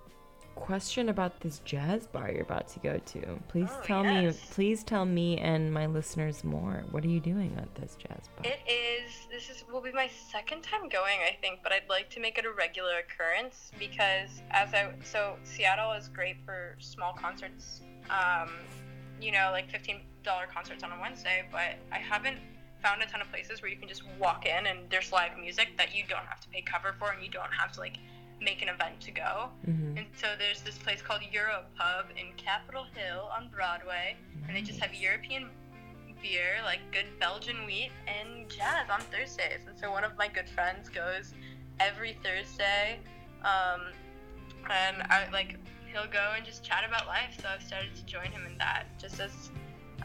question 0.59 1.09
about 1.09 1.39
this 1.39 1.59
jazz 1.65 2.07
bar 2.07 2.31
you're 2.31 2.41
about 2.43 2.67
to 2.69 2.79
go 2.79 2.97
to. 2.97 3.39
Please 3.47 3.69
Oh, 3.71 3.81
tell 3.83 4.03
yes. 4.03 4.35
me. 4.35 4.39
Please 4.51 4.83
tell 4.83 5.05
me 5.05 5.37
and 5.37 5.73
my 5.73 5.85
listeners 5.85 6.43
more. 6.43 6.83
What 6.91 7.03
are 7.03 7.07
you 7.09 7.19
doing 7.19 7.55
at 7.57 7.73
this 7.75 7.95
jazz 7.95 8.27
bar? 8.35 8.51
it 8.51 8.59
is. 8.69 9.27
This 9.31 9.49
is 9.49 9.63
will 9.71 9.81
be 9.81 9.91
my 9.91 10.09
second 10.31 10.61
time 10.63 10.89
going, 10.89 11.19
I 11.27 11.35
think, 11.41 11.59
but 11.63 11.71
I'd 11.71 11.89
like 11.89 12.09
to 12.11 12.19
make 12.19 12.37
it 12.37 12.45
a 12.45 12.51
regular 12.51 12.99
occurrence 12.99 13.71
because 13.79 14.41
as 14.51 14.73
I 14.73 14.93
so 15.03 15.35
Seattle 15.43 15.91
is 15.93 16.07
great 16.09 16.37
for 16.45 16.75
small 16.79 17.13
concerts. 17.13 17.81
Um, 18.09 18.49
you 19.21 19.31
know, 19.31 19.49
like 19.51 19.69
fifteen 19.69 20.01
dollar 20.23 20.45
concerts 20.53 20.83
on 20.83 20.91
a 20.91 20.99
Wednesday, 20.99 21.43
but 21.51 21.75
I 21.91 21.97
haven't 21.97 22.37
found 22.81 23.01
a 23.01 23.05
ton 23.05 23.19
of 23.21 23.29
places 23.29 23.61
where 23.61 23.69
you 23.69 23.77
can 23.77 23.89
just 23.89 24.03
walk 24.19 24.45
in 24.45 24.65
and 24.67 24.89
there's 24.89 25.11
live 25.11 25.37
music 25.37 25.69
that 25.77 25.93
you 25.93 26.03
don't 26.07 26.25
have 26.25 26.39
to 26.39 26.47
pay 26.47 26.61
cover 26.61 26.95
for 26.97 27.11
and 27.11 27.21
you 27.21 27.29
don't 27.29 27.51
have 27.53 27.71
to 27.73 27.79
like 27.81 27.97
make 28.41 28.61
an 28.61 28.69
event 28.69 28.99
to 29.01 29.11
go. 29.11 29.49
hmm 29.65 29.97
And 29.97 30.05
so 30.15 30.27
there's 30.37 30.61
this 30.61 30.77
place 30.77 31.01
called 31.01 31.21
Euro 31.31 31.63
Pub 31.77 32.05
in 32.15 32.33
Capitol 32.37 32.85
Hill 32.95 33.29
on 33.35 33.49
Broadway, 33.49 34.15
and 34.47 34.55
they 34.55 34.61
just 34.61 34.79
have 34.79 34.93
European 34.93 35.49
beer, 36.21 36.57
like 36.63 36.79
good 36.91 37.05
Belgian 37.19 37.65
wheat, 37.65 37.91
and 38.07 38.49
jazz 38.49 38.89
on 38.89 39.01
Thursdays. 39.11 39.61
And 39.67 39.77
so 39.79 39.91
one 39.91 40.03
of 40.03 40.17
my 40.17 40.27
good 40.27 40.49
friends 40.49 40.89
goes 40.89 41.33
every 41.79 42.17
Thursday, 42.23 42.99
um, 43.43 43.81
and 44.69 45.03
I 45.03 45.27
like 45.31 45.57
he'll 45.91 46.11
go 46.11 46.33
and 46.35 46.45
just 46.45 46.63
chat 46.63 46.83
about 46.87 47.07
life. 47.07 47.37
So 47.41 47.47
I've 47.53 47.63
started 47.63 47.95
to 47.95 48.05
join 48.05 48.27
him 48.27 48.45
in 48.45 48.57
that, 48.57 48.85
just 48.99 49.19
as 49.19 49.49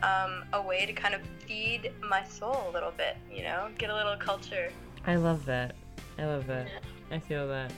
um, 0.03 0.45
a 0.53 0.61
way 0.61 0.87
to 0.87 0.93
kind 0.93 1.15
of 1.15 1.21
feed 1.47 1.93
my 2.09 2.25
soul 2.25 2.67
a 2.69 2.73
little 2.73 2.93
bit, 2.93 3.17
you 3.33 3.43
know, 3.43 3.69
get 3.79 3.91
a 3.91 3.95
little 3.95 4.17
culture. 4.17 4.71
I 5.07 5.17
love 5.17 5.45
that. 5.47 5.75
I 6.19 6.25
love 6.27 6.47
that. 6.47 6.69
I 7.11 7.19
feel 7.19 7.47
that. 7.49 7.73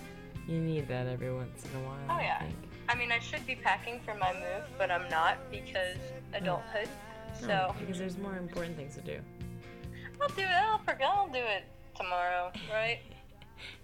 You 0.47 0.61
need 0.61 0.87
that 0.89 1.07
every 1.07 1.33
once 1.35 1.65
in 1.65 1.81
a 1.81 1.85
while. 1.85 1.99
Oh, 2.09 2.13
I 2.15 2.23
yeah. 2.23 2.39
think. 2.41 2.55
I 2.89 2.95
mean, 2.95 3.11
I 3.11 3.19
should 3.19 3.45
be 3.47 3.57
packing 3.57 4.01
for 4.05 4.15
my 4.15 4.33
move, 4.35 4.63
but 4.79 4.91
I'm 4.91 5.09
not 5.11 5.39
because 5.51 5.97
adulthood. 6.33 6.89
No, 7.43 7.47
So 7.49 7.75
because 7.81 7.99
there's 7.99 8.17
more 8.19 8.37
important 8.37 8.77
things 8.77 8.95
to 8.95 9.01
do. 9.01 9.19
I'll 10.21 10.29
do 10.29 10.43
it. 10.43 10.49
I'll 10.49 10.79
forget. 10.79 11.09
I'll 11.09 11.29
do 11.29 11.39
it 11.39 11.65
tomorrow, 11.97 12.53
right? 12.73 13.01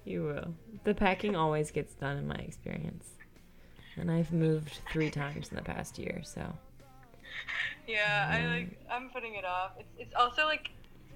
You 0.05 0.25
will. 0.25 0.55
The 0.85 0.95
packing 0.95 1.35
always 1.35 1.71
gets 1.71 1.95
done 1.95 2.19
in 2.19 2.27
my 2.29 2.35
experience. 2.35 3.09
And 3.97 4.11
I've 4.11 4.31
moved 4.31 4.81
three 4.93 5.11
times 5.11 5.49
in 5.49 5.57
the 5.57 5.63
past 5.63 5.99
year, 5.99 6.21
so. 6.25 6.43
Yeah, 7.89 8.29
I 8.31 8.47
like. 8.49 8.79
I'm 8.91 9.09
putting 9.09 9.35
it 9.37 9.47
off. 9.47 9.73
It's 9.79 9.89
it's 9.99 10.15
also 10.15 10.45
like, 10.45 10.71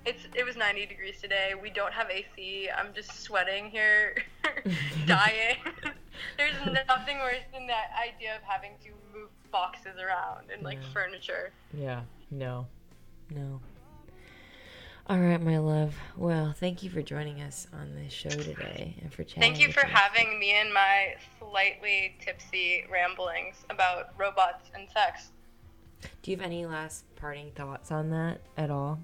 it's 0.06 0.26
it 0.34 0.44
was 0.44 0.56
90 0.56 0.86
degrees 0.86 1.20
today. 1.20 1.52
We 1.60 1.70
don't 1.70 1.92
have 1.92 2.08
AC. 2.10 2.68
I'm 2.76 2.92
just 2.94 3.22
sweating 3.22 3.70
here, 3.70 4.16
dying. 5.06 5.56
There's 6.38 6.54
nothing 6.88 7.18
worse 7.18 7.42
than 7.52 7.66
that 7.66 7.90
idea 8.02 8.36
of 8.36 8.42
having 8.42 8.72
to 8.84 8.90
move 9.16 9.28
boxes 9.52 9.98
around 9.98 10.50
and 10.52 10.62
like 10.62 10.78
Yeah. 10.80 10.88
furniture. 10.92 11.52
Yeah, 11.74 12.00
no. 12.30 12.66
No. 13.30 13.60
All 15.08 15.18
right, 15.18 15.40
my 15.40 15.58
love. 15.58 15.94
Well, 16.16 16.52
thank 16.58 16.82
you 16.82 16.90
for 16.90 17.00
joining 17.00 17.40
us 17.40 17.68
on 17.72 17.94
this 17.94 18.12
show 18.12 18.28
today 18.28 18.96
and 19.02 19.12
for 19.12 19.22
chatting. 19.22 19.40
Thank 19.42 19.60
you 19.60 19.72
for 19.72 19.84
us. 19.84 19.90
having 19.92 20.38
me 20.40 20.52
and 20.52 20.74
my 20.74 21.14
slightly 21.38 22.16
tipsy 22.20 22.84
ramblings 22.90 23.64
about 23.70 24.14
robots 24.18 24.68
and 24.74 24.88
sex. 24.90 25.30
Do 26.22 26.30
you 26.32 26.36
have 26.36 26.44
any 26.44 26.66
last 26.66 27.04
parting 27.14 27.52
thoughts 27.52 27.92
on 27.92 28.10
that 28.10 28.40
at 28.56 28.68
all? 28.70 28.98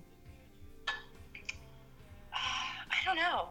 I 3.03 3.05
don't 3.05 3.17
know. 3.17 3.49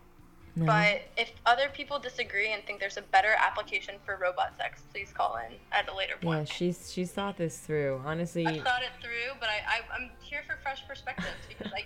No. 0.56 0.66
But 0.66 1.04
if 1.16 1.32
other 1.46 1.70
people 1.74 1.98
disagree 1.98 2.52
and 2.52 2.64
think 2.66 2.80
there's 2.80 2.98
a 2.98 3.02
better 3.02 3.36
application 3.38 3.96
for 4.06 4.18
robot 4.22 4.54
sex, 4.58 4.82
please 4.92 5.14
call 5.14 5.38
in 5.38 5.54
at 5.72 5.88
a 5.88 5.96
later 5.96 6.16
yeah, 6.22 6.28
point. 6.28 6.50
she's 6.50 6.92
she's 6.92 7.12
thought 7.12 7.38
this 7.38 7.58
through. 7.60 8.02
Honestly, 8.06 8.46
I've 8.46 8.62
thought 8.62 8.82
it 8.82 8.92
through, 9.02 9.40
but 9.40 9.48
I, 9.48 9.78
I, 9.78 9.96
I'm 9.96 10.12
here 10.22 10.42
for 10.46 10.58
fresh 10.62 10.86
perspectives 10.86 11.30
because 11.48 11.72
I, 11.72 11.86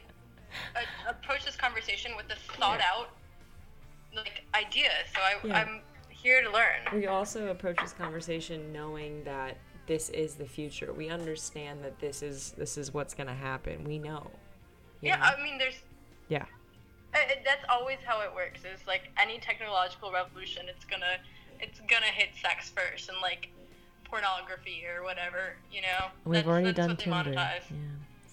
I 0.76 1.10
approach 1.12 1.46
this 1.46 1.56
conversation 1.56 2.14
with 2.18 2.26
a 2.32 2.58
thought 2.58 2.82
out 2.82 3.10
like 4.16 4.44
idea. 4.56 4.90
So 5.14 5.22
I, 5.22 5.48
Yeah. 5.48 5.60
I'm 5.62 5.82
here 6.10 6.42
to 6.42 6.52
learn. 6.52 7.00
we 7.00 7.06
also 7.06 7.50
approach 7.50 7.78
this 7.82 7.94
conversation 7.94 8.74
knowing 8.74 9.24
that 9.26 9.58
this 9.86 10.10
is 10.10 10.36
the 10.36 10.46
future. 10.46 10.92
We 10.92 11.10
understand 11.10 11.84
that 11.84 12.00
this 12.00 12.24
is 12.24 12.54
this 12.58 12.80
is 12.80 12.96
what's 12.96 13.14
gonna 13.14 13.36
happen. 13.36 13.84
We 13.84 14.00
know. 14.00 14.32
Yeah, 15.02 15.18
know? 15.18 15.24
I 15.24 15.44
mean, 15.44 15.60
there's 15.60 15.76
yeah. 16.30 16.46
I- 17.16 17.20
I- 17.20 17.42
that's 17.46 17.64
always 17.70 17.98
how 18.06 18.22
it 18.22 18.34
works. 18.36 18.66
Is 18.66 18.86
like 18.86 19.10
any 19.18 19.40
technological 19.40 20.12
revolution, 20.12 20.68
it's 20.70 20.86
gonna 20.86 21.18
it's 21.60 21.80
gonna 21.82 22.06
hit 22.08 22.30
sex 22.42 22.70
first 22.70 23.10
and 23.10 23.18
like 23.22 23.50
pornography 24.04 24.84
or 24.86 25.04
whatever. 25.04 25.56
You 25.72 25.82
know, 25.82 26.08
We've 26.26 26.36
that's, 26.36 26.48
already 26.48 26.72
that's 26.74 26.88
done 26.88 26.98
Tinder. 26.98 27.32
monetize. 27.32 27.64
Yeah. 27.72 27.78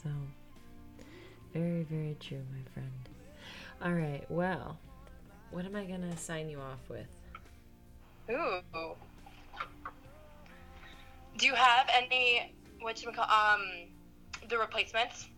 So 0.03 0.11
very, 1.55 1.85
very 1.85 2.17
true, 2.21 2.43
my 2.53 2.63
friend. 2.73 2.91
All 3.85 3.93
right. 3.93 4.25
Well, 4.29 4.77
what 5.51 5.65
am 5.65 5.77
I 5.77 5.85
gonna 5.85 6.17
sign 6.17 6.49
you 6.49 6.61
off 6.61 6.81
with? 6.89 7.07
Ooh. 8.31 8.61
Do 11.39 11.47
you 11.47 11.55
have 11.55 11.89
any 11.93 12.53
what 12.81 13.03
you 13.03 13.11
call 13.13 13.25
um 13.31 13.63
the 14.49 14.59
replacements? 14.59 15.29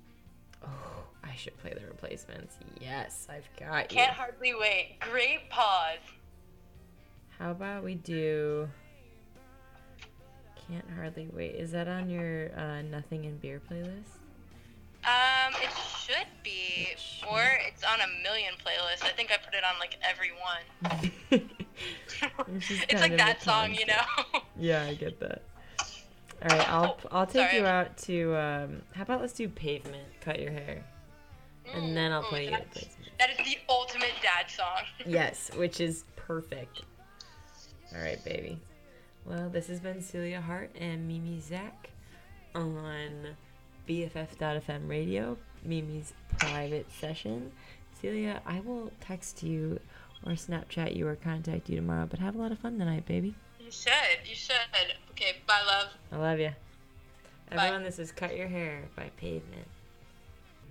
Oh, 0.63 0.94
I 1.35 1.37
should 1.37 1.59
play 1.59 1.75
the 1.75 1.85
replacements. 1.85 2.59
Yes, 2.81 3.27
I've 3.29 3.49
got 3.59 3.91
you. 3.91 3.99
Can't 3.99 4.13
hardly 4.13 4.55
wait. 4.55 4.99
Great 5.01 5.51
pause. 5.51 5.99
How 7.41 7.51
about 7.51 7.83
we 7.83 7.97
do? 7.97 8.69
Can't 10.69 10.89
hardly 10.97 11.29
wait. 11.33 11.57
Is 11.57 11.73
that 11.73 11.89
on 11.89 12.09
your 12.09 12.57
uh, 12.57 12.83
nothing 12.83 13.27
and 13.27 13.41
beer 13.41 13.61
playlist? 13.69 14.21
Um, 15.05 15.53
it 15.61 15.71
should 15.99 16.29
be, 16.45 16.89
It 16.93 16.99
should. 17.01 17.29
or 17.29 17.43
it's 17.67 17.83
on 17.83 17.99
a 18.01 18.23
million 18.23 18.55
playlists. 18.65 19.05
I 19.05 19.09
think 19.11 19.33
I 19.33 19.37
put 19.37 19.55
it 19.55 19.65
on 19.65 19.79
like 19.81 19.99
every 20.09 20.31
one. 20.41 21.51
It's 22.89 23.01
like 23.01 23.17
that 23.17 23.43
song, 23.43 23.75
you 23.75 23.87
know. 23.87 24.41
yeah, 24.57 24.85
I 24.85 24.95
get 24.95 25.19
that. 25.19 25.43
All 25.81 26.57
right, 26.57 26.69
I'll 26.73 26.99
I'll 27.11 27.27
take 27.27 27.49
sorry. 27.49 27.57
you 27.59 27.67
out 27.67 27.97
to. 27.99 28.37
Um, 28.37 28.83
how 28.95 29.03
about 29.03 29.21
let's 29.21 29.33
do 29.33 29.49
pavement? 29.49 30.07
Cut 30.21 30.39
your 30.39 30.53
hair, 30.53 30.85
and 31.73 31.97
then 31.97 32.13
I'll 32.13 32.23
play 32.23 32.45
you 32.45 32.51
that's- 32.51 32.85
mm-hmm. 32.85 33.01
That 33.19 33.31
is 33.31 33.37
the 33.39 33.59
ultimate 33.69 34.13
dad 34.23 34.51
song. 34.51 34.83
Yes, 35.07 35.51
which 35.57 35.81
is 35.81 36.05
perfect. 36.17 36.83
All 37.95 38.03
right, 38.03 38.23
baby. 38.25 38.59
Well, 39.25 39.49
this 39.49 39.69
has 39.69 39.79
been 39.81 40.03
Celia 40.03 40.41
Hart 40.41 40.71
and 40.79 41.07
Mimi 41.07 41.41
Zach 41.41 41.91
on 42.55 43.37
BFF.fm 43.89 44.89
radio, 44.89 45.37
Mimi's 45.65 46.13
private 46.39 46.91
session. 47.01 47.53
Celia, 48.01 48.43
I 48.45 48.61
will 48.61 48.91
text 49.01 49.43
you 49.43 49.79
or 50.27 50.33
Snapchat 50.33 50.97
you 50.97 51.07
or 51.07 51.17
contact 51.17 51.69
you 51.69 51.77
tomorrow, 51.77 52.07
but 52.07 52.19
have 52.19 52.35
a 52.35 52.39
lot 52.39 52.53
of 52.53 52.59
fun 52.59 52.79
tonight, 52.79 53.07
baby. 53.07 53.35
You 53.61 53.71
should. 53.71 53.93
You 54.27 54.35
should. 54.35 54.57
Okay. 55.11 55.37
Bye, 55.47 55.63
love. 55.67 55.89
I 56.13 56.17
love 56.17 56.39
you. 56.41 56.51
Everyone, 57.51 57.83
this 57.83 57.99
is 57.99 58.11
Cut 58.11 58.37
Your 58.37 58.49
Hair 58.49 58.83
by 58.97 59.11
Pavement. 59.17 59.67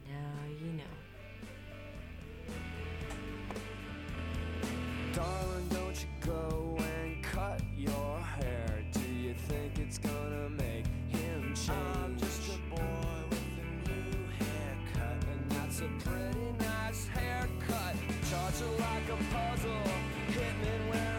Now 0.07 0.45
you 0.59 0.71
know. 0.73 0.83
Darling, 5.13 5.67
don't 5.69 5.95
you 6.01 6.07
go 6.25 6.77
and 6.79 7.23
cut 7.23 7.61
your 7.77 8.19
hair. 8.19 8.83
Do 8.91 9.01
you 9.01 9.33
think 9.33 9.79
it's 9.79 9.97
gonna 9.97 10.49
make 10.49 10.85
him 11.09 11.53
change? 11.55 11.69
I'm 11.69 12.17
just 12.17 12.49
a 12.49 12.57
boy 12.69 13.23
with 13.29 13.59
a 13.59 13.89
new 13.89 14.27
haircut, 14.39 15.23
and 15.31 15.51
that's 15.51 15.79
a 15.81 15.89
pretty 15.99 16.51
nice 16.59 17.07
haircut. 17.07 17.95
Charge 18.29 18.61
it 18.61 18.79
like 18.79 19.09
a 19.09 19.17
puzzle, 19.33 19.87
hitmen 20.29 20.81
wearing 20.89 21.03
muzzles. 21.03 21.12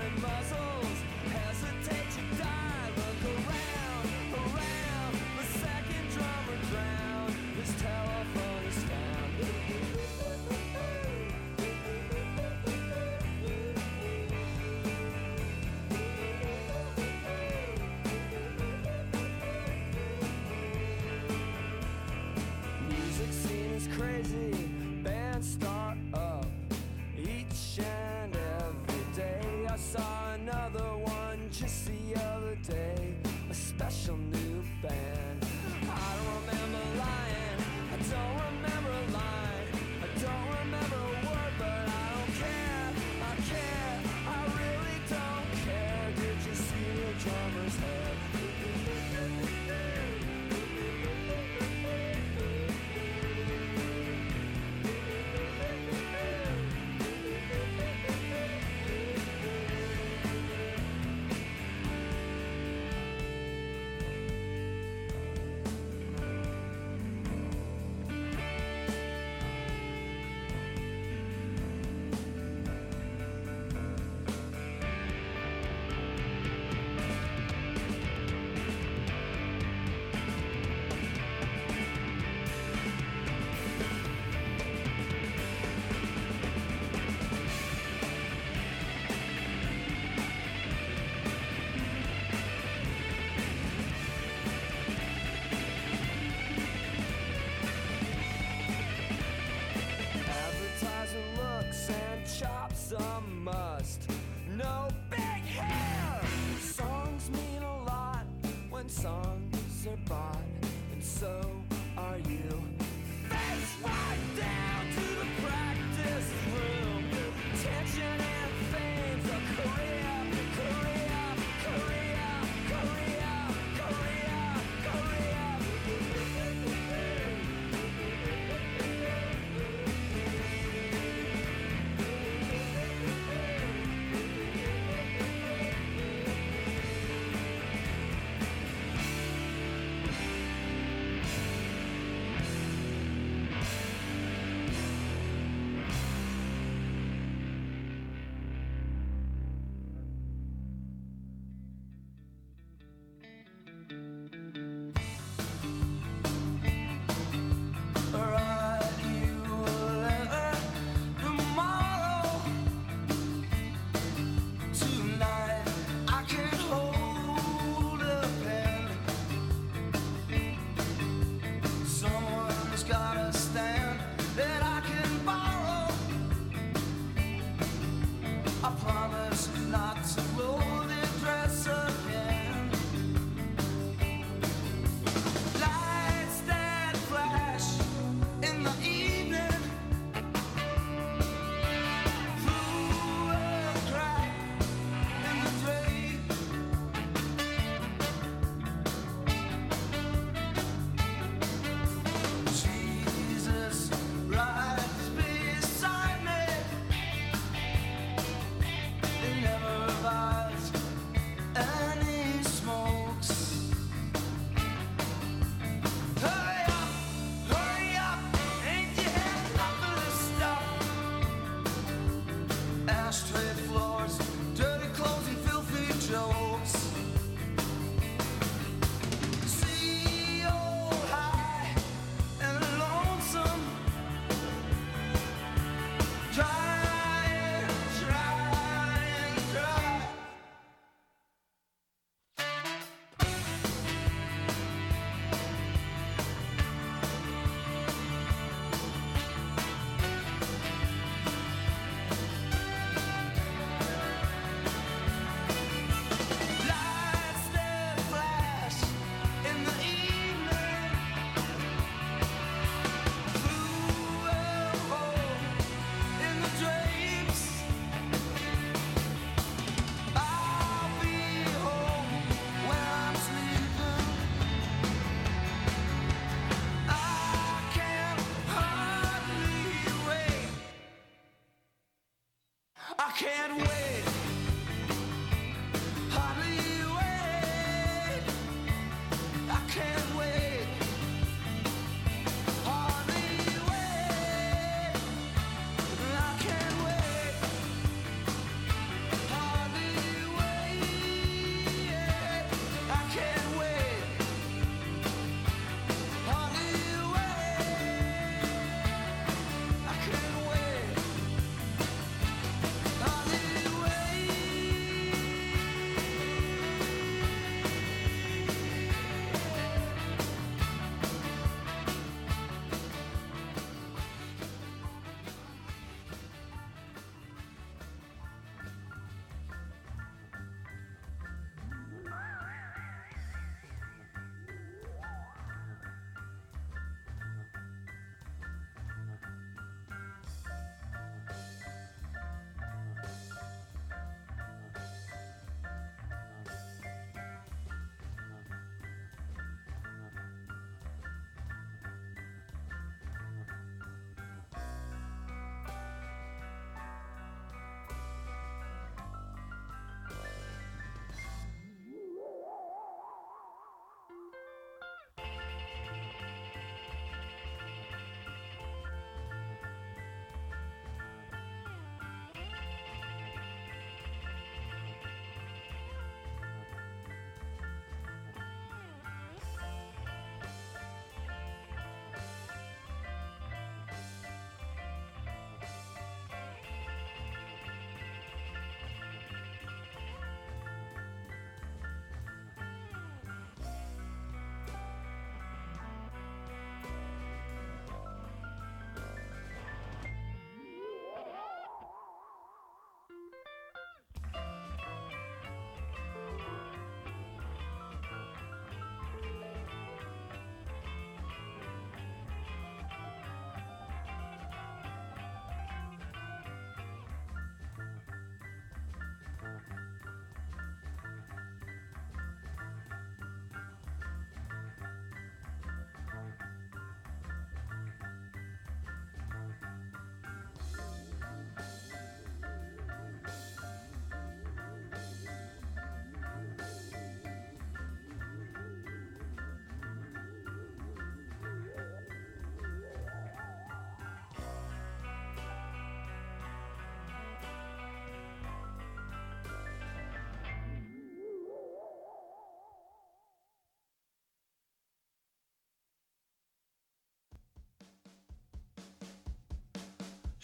Day, 32.69 33.15
a 33.51 33.55
special 33.55 34.17
new 34.17 34.62
band. 34.83 35.14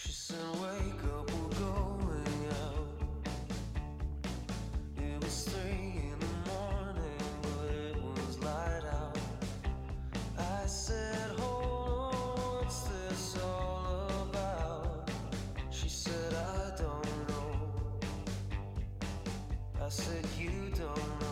She 0.03 0.13
said, 0.13 0.39
wake 0.63 1.05
up, 1.13 1.31
we're 1.31 1.59
going 1.59 2.49
out. 2.63 2.89
It 4.97 5.23
was 5.23 5.45
three 5.45 6.01
in 6.11 6.19
the 6.19 6.51
morning, 6.51 7.27
but 7.43 7.69
it 7.75 7.97
was 8.03 8.39
light 8.43 8.85
out. 8.91 9.19
I 10.39 10.67
said, 10.67 11.39
hold 11.39 12.15
on, 12.15 12.65
what's 12.65 12.81
this 12.85 13.37
all 13.45 14.29
about? 14.31 15.11
She 15.71 15.91
said, 15.91 16.33
I 16.33 16.73
don't 16.79 17.29
know. 17.29 18.01
I 19.83 19.89
said, 19.91 20.25
you 20.39 20.73
don't 20.75 21.21
know. 21.21 21.30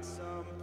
At 0.00 0.06
some 0.06 0.59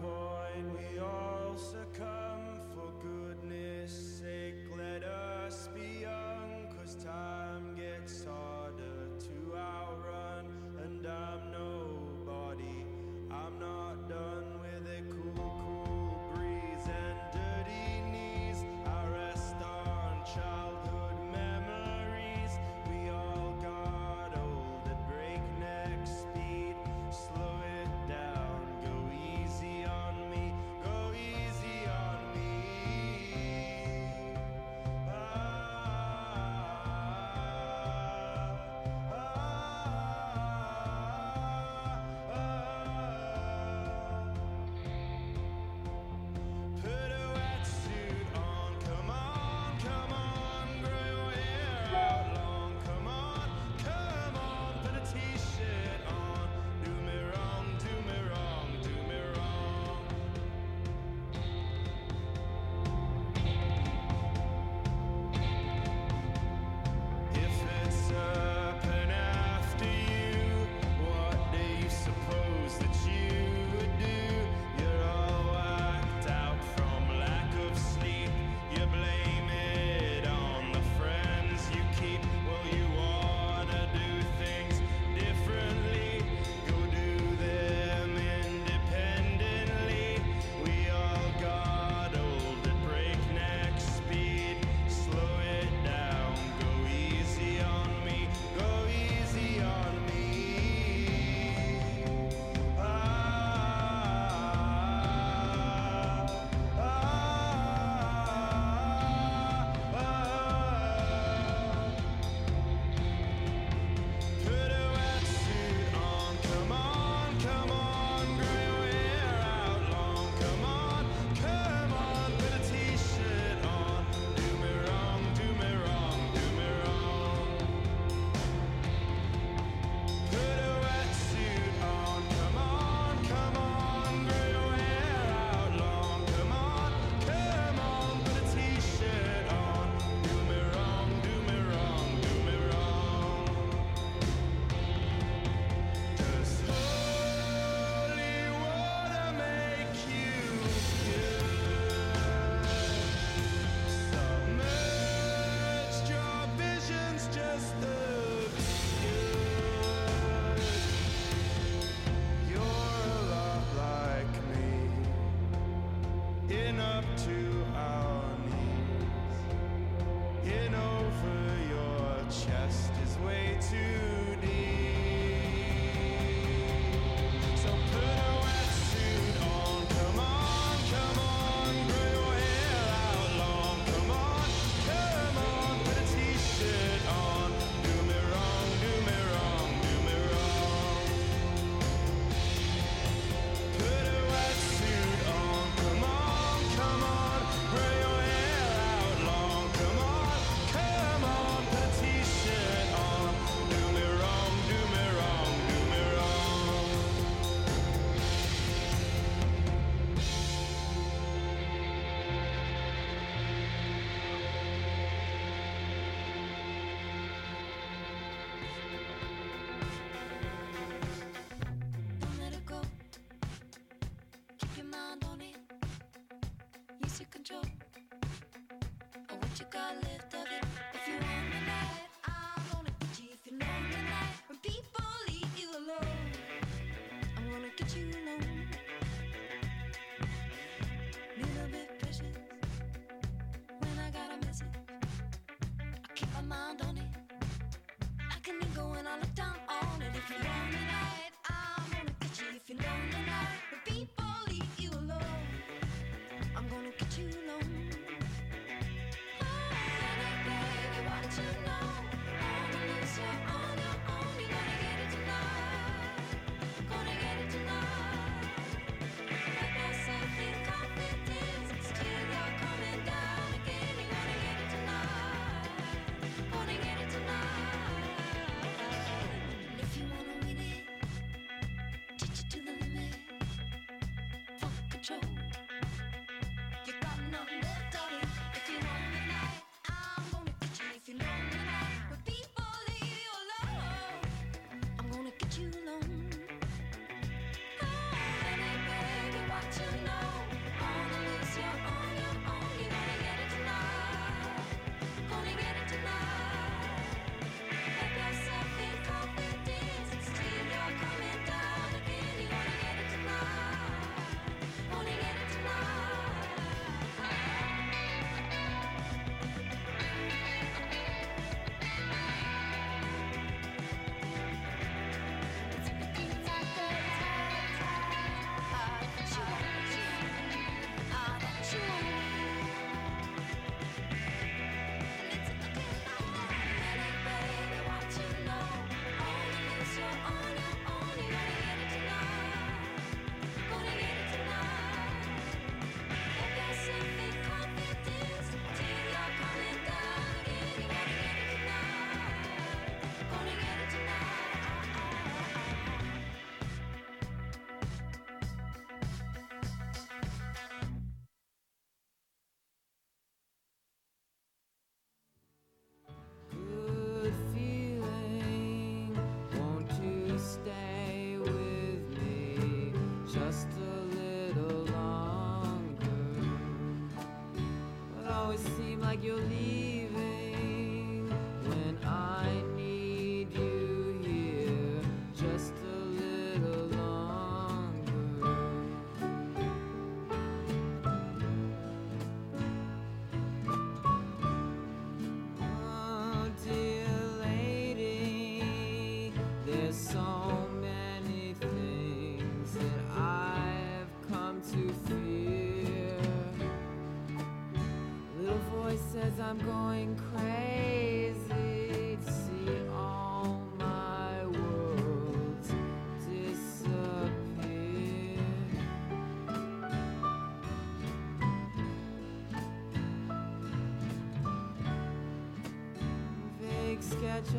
Control. 227.47 227.63
Or 227.63 229.29
oh, 229.29 229.35
what 229.37 229.59
you 229.59 229.65
got 229.71 229.95
left 230.03 230.26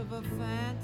sketch 0.09 0.19
of 0.25 0.78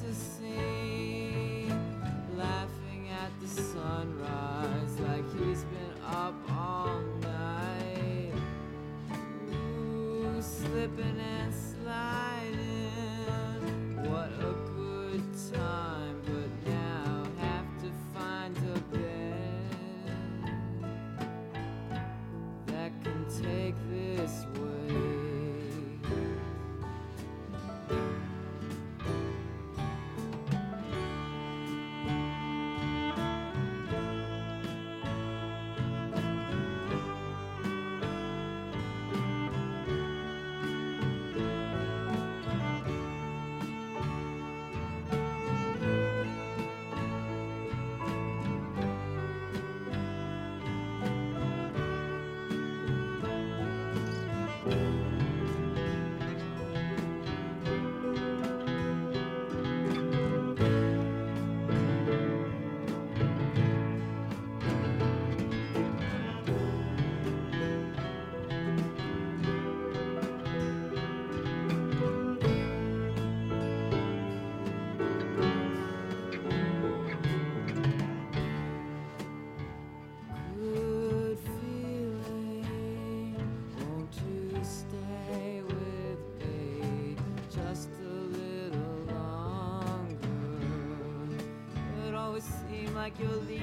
seems 93.25 93.54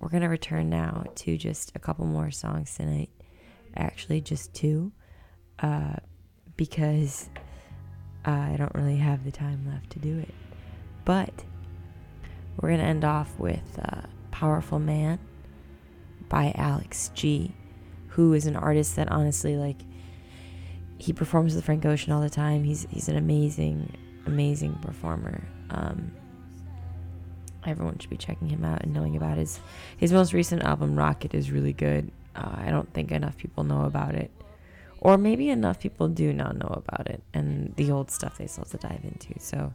We're 0.00 0.08
going 0.08 0.22
to 0.22 0.28
return 0.28 0.70
now 0.70 1.04
to 1.16 1.36
just 1.36 1.72
a 1.76 1.78
couple 1.78 2.06
more 2.06 2.30
songs 2.30 2.74
tonight. 2.74 3.10
Actually, 3.76 4.22
just 4.22 4.54
two. 4.54 4.92
Uh, 5.58 5.96
because 6.56 7.28
I 8.24 8.54
don't 8.58 8.74
really 8.74 8.96
have 8.96 9.24
the 9.24 9.30
time 9.30 9.66
left 9.70 9.90
to 9.90 9.98
do 9.98 10.18
it. 10.18 10.34
But 11.04 11.44
we're 12.56 12.70
going 12.70 12.80
to 12.80 12.86
end 12.86 13.04
off 13.04 13.38
with 13.38 13.78
uh, 13.82 14.02
Powerful 14.30 14.78
Man 14.78 15.18
by 16.28 16.52
Alex 16.56 17.10
G, 17.14 17.54
who 18.08 18.32
is 18.34 18.46
an 18.46 18.56
artist 18.56 18.96
that 18.96 19.10
honestly, 19.10 19.56
like, 19.56 19.80
he 20.98 21.12
performs 21.12 21.54
with 21.54 21.64
Frank 21.64 21.86
Ocean 21.86 22.12
all 22.12 22.20
the 22.20 22.28
time. 22.30 22.64
He's, 22.64 22.86
he's 22.90 23.08
an 23.08 23.16
amazing, 23.16 23.96
amazing 24.26 24.74
performer. 24.82 25.46
Um, 25.70 26.12
everyone 27.66 27.98
should 27.98 28.10
be 28.10 28.16
checking 28.16 28.48
him 28.48 28.64
out 28.64 28.82
and 28.82 28.92
knowing 28.92 29.16
about 29.16 29.38
his 29.38 29.60
his 29.96 30.12
most 30.12 30.32
recent 30.32 30.62
album 30.62 30.96
rocket 30.96 31.34
is 31.34 31.50
really 31.50 31.72
good. 31.72 32.10
Uh, 32.34 32.54
i 32.58 32.70
don't 32.70 32.92
think 32.94 33.10
enough 33.10 33.36
people 33.36 33.64
know 33.64 33.84
about 33.84 34.14
it. 34.14 34.30
Or 35.00 35.16
maybe 35.16 35.48
enough 35.48 35.80
people 35.80 36.08
do 36.08 36.32
not 36.32 36.56
know 36.56 36.82
about 36.86 37.06
it 37.08 37.22
and 37.32 37.74
the 37.76 37.90
old 37.90 38.10
stuff 38.10 38.38
they 38.38 38.46
still 38.46 38.64
have 38.64 38.80
to 38.80 38.88
dive 38.88 39.00
into. 39.04 39.38
So 39.38 39.72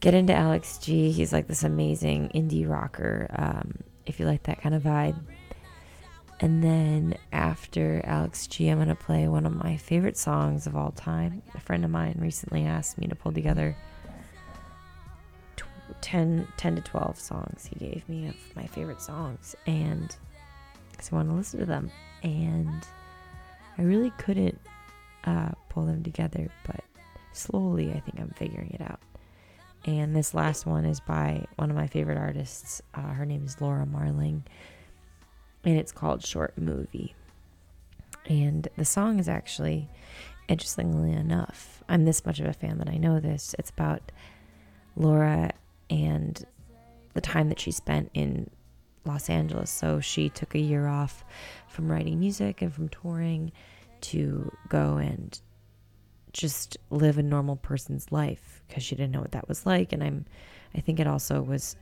get 0.00 0.14
into 0.14 0.34
alex 0.34 0.78
g. 0.78 1.10
He's 1.10 1.32
like 1.32 1.46
this 1.48 1.64
amazing 1.64 2.30
indie 2.34 2.68
rocker 2.68 3.28
um, 3.36 3.78
if 4.06 4.20
you 4.20 4.26
like 4.26 4.44
that 4.44 4.60
kind 4.60 4.74
of 4.74 4.82
vibe. 4.82 5.18
And 6.42 6.64
then 6.64 7.16
after 7.32 8.00
alex 8.04 8.46
g 8.46 8.68
i'm 8.68 8.78
going 8.78 8.88
to 8.88 8.94
play 8.94 9.28
one 9.28 9.44
of 9.46 9.52
my 9.54 9.76
favorite 9.76 10.16
songs 10.16 10.66
of 10.66 10.76
all 10.76 10.92
time. 10.92 11.42
A 11.54 11.60
friend 11.60 11.84
of 11.84 11.90
mine 11.90 12.16
recently 12.18 12.64
asked 12.64 12.98
me 12.98 13.06
to 13.08 13.14
pull 13.14 13.32
together 13.32 13.76
10, 16.00 16.46
10 16.56 16.76
to 16.76 16.82
12 16.82 17.18
songs 17.18 17.68
he 17.72 17.76
gave 17.76 18.08
me 18.08 18.28
of 18.28 18.36
my 18.56 18.66
favorite 18.66 19.00
songs 19.00 19.54
and 19.66 20.16
because 20.90 21.12
I 21.12 21.16
want 21.16 21.28
to 21.28 21.34
listen 21.34 21.60
to 21.60 21.66
them 21.66 21.90
and 22.22 22.86
I 23.78 23.82
really 23.82 24.10
couldn't 24.18 24.60
uh, 25.24 25.50
pull 25.68 25.86
them 25.86 26.02
together 26.02 26.50
but 26.66 26.84
slowly 27.32 27.90
I 27.92 28.00
think 28.00 28.20
I'm 28.20 28.34
figuring 28.36 28.70
it 28.70 28.82
out. 28.82 29.00
And 29.86 30.14
this 30.14 30.34
last 30.34 30.66
one 30.66 30.84
is 30.84 31.00
by 31.00 31.46
one 31.56 31.70
of 31.70 31.76
my 31.76 31.86
favorite 31.86 32.18
artists 32.18 32.82
uh, 32.94 33.12
her 33.12 33.24
name 33.24 33.44
is 33.44 33.60
Laura 33.60 33.86
Marling 33.86 34.44
and 35.64 35.76
it's 35.78 35.92
called 35.92 36.24
Short 36.24 36.56
Movie. 36.58 37.14
And 38.26 38.68
the 38.76 38.84
song 38.84 39.18
is 39.18 39.28
actually 39.28 39.88
interestingly 40.48 41.12
enough 41.12 41.82
I'm 41.88 42.04
this 42.04 42.26
much 42.26 42.40
of 42.40 42.46
a 42.46 42.52
fan 42.52 42.78
that 42.78 42.88
I 42.88 42.96
know 42.96 43.20
this 43.20 43.54
it's 43.58 43.70
about 43.70 44.12
Laura 44.96 45.52
and 45.90 46.42
the 47.14 47.20
time 47.20 47.48
that 47.48 47.60
she 47.60 47.70
spent 47.70 48.10
in 48.14 48.48
Los 49.04 49.28
Angeles. 49.28 49.70
So 49.70 50.00
she 50.00 50.28
took 50.28 50.54
a 50.54 50.58
year 50.58 50.86
off 50.86 51.24
from 51.68 51.90
writing 51.90 52.20
music 52.20 52.62
and 52.62 52.72
from 52.72 52.88
touring 52.88 53.52
to 54.02 54.50
go 54.68 54.96
and 54.96 55.38
just 56.32 56.76
live 56.90 57.18
a 57.18 57.22
normal 57.22 57.56
person's 57.56 58.12
life 58.12 58.62
because 58.68 58.82
she 58.82 58.94
didn't 58.94 59.10
know 59.10 59.20
what 59.20 59.32
that 59.32 59.48
was 59.48 59.66
like. 59.66 59.92
And 59.92 60.02
I'm, 60.02 60.26
I 60.74 60.80
think 60.80 61.00
it 61.00 61.06
also 61.06 61.42
was, 61.42 61.76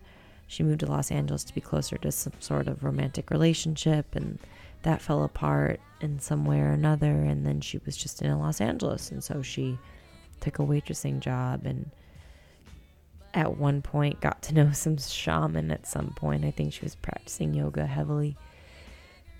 she 0.46 0.62
moved 0.62 0.80
to 0.80 0.86
Los 0.86 1.10
Angeles 1.10 1.44
to 1.44 1.54
be 1.54 1.60
closer 1.60 1.98
to 1.98 2.10
some 2.10 2.32
sort 2.40 2.68
of 2.68 2.82
romantic 2.82 3.30
relationship 3.30 4.14
and 4.14 4.38
that 4.82 5.02
fell 5.02 5.24
apart 5.24 5.80
in 6.00 6.18
some 6.18 6.44
way 6.44 6.60
or 6.60 6.70
another. 6.70 7.12
And 7.12 7.44
then 7.44 7.60
she 7.60 7.78
was 7.84 7.96
just 7.96 8.22
in 8.22 8.38
Los 8.38 8.60
Angeles. 8.60 9.10
And 9.10 9.22
so 9.22 9.42
she 9.42 9.78
took 10.40 10.58
a 10.58 10.62
waitressing 10.62 11.20
job 11.20 11.66
and 11.66 11.90
at 13.38 13.56
one 13.56 13.82
point 13.82 14.20
got 14.20 14.42
to 14.42 14.52
know 14.52 14.72
some 14.72 14.98
shaman 14.98 15.70
at 15.70 15.86
some 15.86 16.12
point. 16.16 16.44
I 16.44 16.50
think 16.50 16.72
she 16.72 16.82
was 16.82 16.96
practicing 16.96 17.54
yoga 17.54 17.86
heavily, 17.86 18.36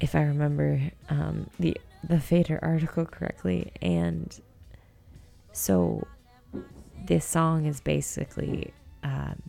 if 0.00 0.14
I 0.14 0.22
remember 0.22 0.80
um, 1.10 1.50
the 1.58 1.76
the 2.04 2.20
Fader 2.20 2.60
article 2.62 3.04
correctly. 3.04 3.72
And 3.82 4.40
so 5.52 6.06
this 7.06 7.24
song 7.24 7.66
is 7.66 7.80
basically 7.80 8.72
um, 9.02 9.42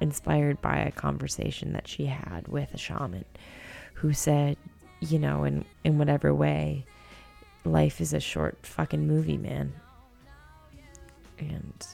inspired 0.00 0.62
by 0.62 0.76
a 0.76 0.92
conversation 0.92 1.72
that 1.72 1.88
she 1.88 2.06
had 2.06 2.46
with 2.46 2.72
a 2.72 2.78
shaman 2.78 3.24
who 3.94 4.12
said, 4.12 4.56
you 5.00 5.18
know, 5.18 5.42
in, 5.42 5.64
in 5.82 5.98
whatever 5.98 6.32
way, 6.32 6.86
life 7.64 8.00
is 8.00 8.12
a 8.12 8.20
short 8.20 8.64
fucking 8.64 9.06
movie, 9.08 9.38
man. 9.38 9.72
And 11.40 11.84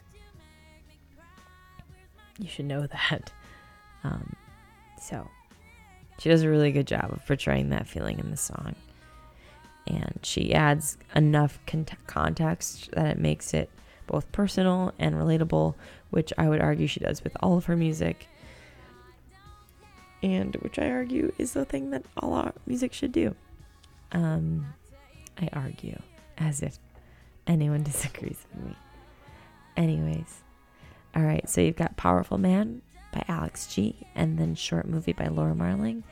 you 2.38 2.48
should 2.48 2.66
know 2.66 2.86
that. 2.86 3.32
Um, 4.04 4.34
so 5.00 5.28
she 6.18 6.28
does 6.28 6.42
a 6.42 6.48
really 6.48 6.72
good 6.72 6.86
job 6.86 7.12
of 7.12 7.24
portraying 7.26 7.70
that 7.70 7.86
feeling 7.86 8.18
in 8.18 8.30
the 8.30 8.36
song. 8.36 8.74
And 9.86 10.18
she 10.22 10.52
adds 10.52 10.98
enough 11.16 11.58
context 12.06 12.90
that 12.92 13.06
it 13.06 13.18
makes 13.18 13.54
it 13.54 13.70
both 14.06 14.30
personal 14.32 14.92
and 14.98 15.14
relatable, 15.14 15.74
which 16.10 16.32
I 16.36 16.48
would 16.48 16.60
argue 16.60 16.86
she 16.86 17.00
does 17.00 17.24
with 17.24 17.36
all 17.40 17.56
of 17.56 17.66
her 17.66 17.76
music. 17.76 18.26
And 20.22 20.56
which 20.56 20.78
I 20.78 20.90
argue 20.90 21.32
is 21.38 21.52
the 21.52 21.64
thing 21.64 21.90
that 21.90 22.04
all 22.16 22.34
our 22.34 22.52
music 22.66 22.92
should 22.92 23.12
do. 23.12 23.34
Um, 24.12 24.74
I 25.40 25.48
argue 25.52 26.00
as 26.36 26.60
if 26.62 26.78
anyone 27.46 27.82
disagrees 27.84 28.44
with 28.52 28.66
me. 28.66 28.76
Anyways, 29.76 30.42
all 31.18 31.24
right, 31.24 31.48
so 31.50 31.60
you've 31.60 31.74
got 31.74 31.96
Powerful 31.96 32.38
Man 32.38 32.80
by 33.12 33.24
Alex 33.26 33.66
G, 33.66 34.06
and 34.14 34.38
then 34.38 34.54
Short 34.54 34.86
Movie 34.86 35.12
by 35.12 35.26
Laura 35.26 35.52
Marling. 35.52 36.04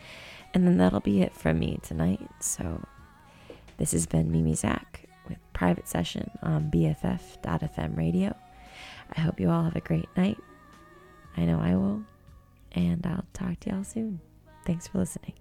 And 0.52 0.66
then 0.66 0.78
that'll 0.78 0.98
be 0.98 1.22
it 1.22 1.32
from 1.32 1.61
me 1.61 1.78
tonight. 1.80 2.28
So 2.40 2.82
this 3.76 3.92
has 3.92 4.04
been 4.04 4.32
Mimi 4.32 4.57
Zach 4.57 5.09
with 5.28 5.38
Private 5.52 5.86
Session 5.86 6.28
on 6.42 6.72
BFF.FM 6.72 7.96
radio. 7.96 8.34
I 9.16 9.20
hope 9.20 9.38
you 9.38 9.48
all 9.48 9.62
have 9.62 9.76
a 9.76 9.80
great 9.80 10.09
night. 10.16 10.38
I 11.36 11.44
know 11.44 11.61
I 11.61 11.76
will. 11.76 12.02
And 12.72 13.07
I'll 13.07 13.26
talk 13.32 13.61
to 13.61 13.70
y'all 13.70 13.84
soon. 13.84 14.20
Thanks 14.64 14.88
for 14.88 14.98
listening. 14.98 15.34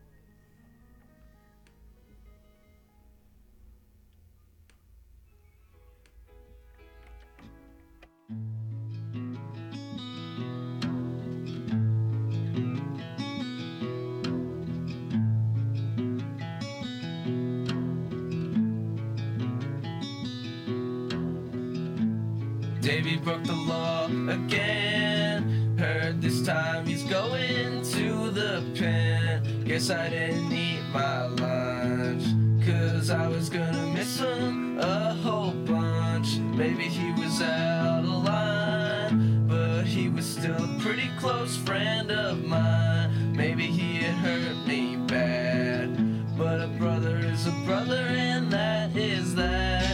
Davy 22.85 23.17
broke 23.17 23.43
the 23.43 23.51
law 23.51 24.05
again. 24.05 25.75
Heard 25.75 26.21
this 26.21 26.45
time 26.45 26.85
he's 26.85 27.01
going 27.01 27.81
to 27.81 28.29
the 28.29 28.63
pen. 28.75 29.63
Guess 29.63 29.89
I 29.89 30.07
didn't 30.09 30.51
eat 30.51 30.83
my 30.93 31.25
lunch. 31.25 32.25
Cause 32.63 33.09
I 33.09 33.27
was 33.27 33.49
gonna 33.49 33.87
miss 33.87 34.19
him 34.19 34.77
a 34.77 35.15
whole 35.15 35.53
bunch. 35.65 36.37
Maybe 36.37 36.83
he 36.83 37.11
was 37.19 37.41
out 37.41 38.03
of 38.03 38.23
line. 38.23 39.47
But 39.47 39.85
he 39.85 40.07
was 40.07 40.23
still 40.27 40.63
a 40.63 40.79
pretty 40.79 41.09
close 41.17 41.57
friend 41.57 42.11
of 42.11 42.45
mine. 42.45 43.35
Maybe 43.35 43.65
he 43.65 44.03
had 44.03 44.13
hurt 44.13 44.67
me 44.67 44.97
bad. 45.07 46.37
But 46.37 46.61
a 46.61 46.67
brother 46.67 47.17
is 47.17 47.47
a 47.47 47.55
brother, 47.65 48.05
and 48.09 48.51
that 48.51 48.95
is 48.95 49.33
that. 49.33 49.84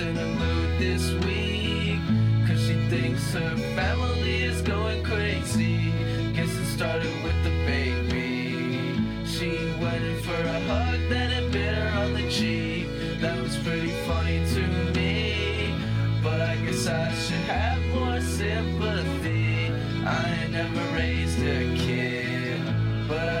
In 0.00 0.16
a 0.16 0.26
mood 0.26 0.78
this 0.78 1.12
week. 1.24 2.00
Cause 2.46 2.60
she 2.66 2.74
thinks 2.88 3.32
her 3.32 3.56
family 3.76 4.42
is 4.42 4.62
going 4.62 5.02
crazy. 5.04 5.92
Guess 6.34 6.52
it 6.56 6.66
started 6.66 7.12
with 7.22 7.38
the 7.44 7.50
baby. 7.66 8.96
She 9.26 9.50
went 9.80 10.02
in 10.02 10.20
for 10.22 10.40
a 10.56 10.60
hug 10.60 11.00
Then 11.08 11.30
it 11.30 11.52
bit 11.52 11.74
her 11.74 12.00
on 12.00 12.14
the 12.14 12.30
cheek. 12.30 12.88
That 13.20 13.40
was 13.42 13.56
pretty 13.58 13.92
funny 14.08 14.38
to 14.54 14.62
me. 14.96 15.74
But 16.22 16.40
I 16.40 16.56
guess 16.64 16.86
I 16.86 17.12
should 17.14 17.46
have 17.56 17.80
more 17.94 18.20
sympathy. 18.20 19.70
I 20.06 20.42
ain't 20.42 20.52
never 20.52 20.96
raised 20.96 21.40
a 21.40 21.76
kid 21.76 22.58
But 23.06 23.28
I 23.28 23.39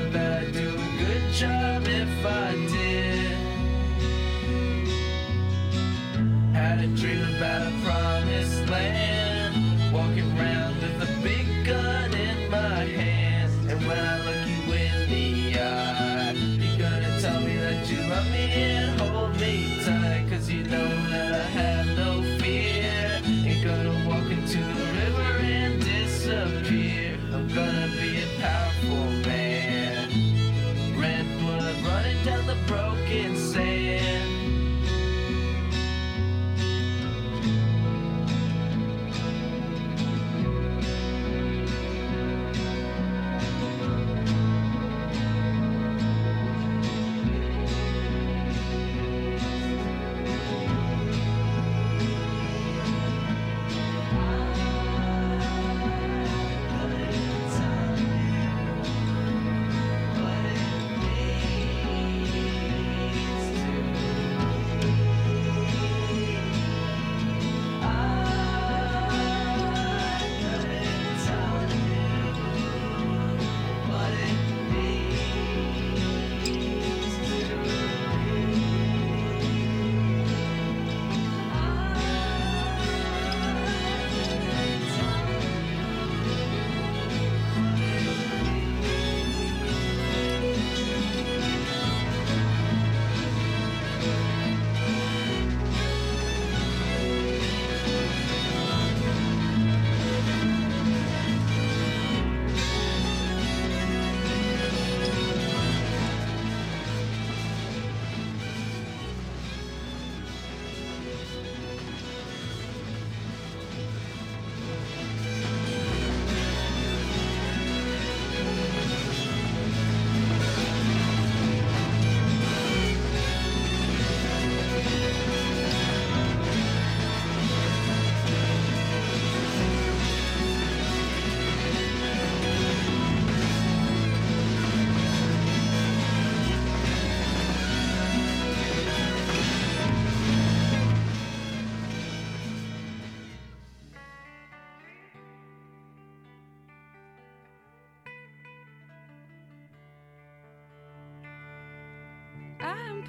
dream 7.00 7.22
about 7.36 7.79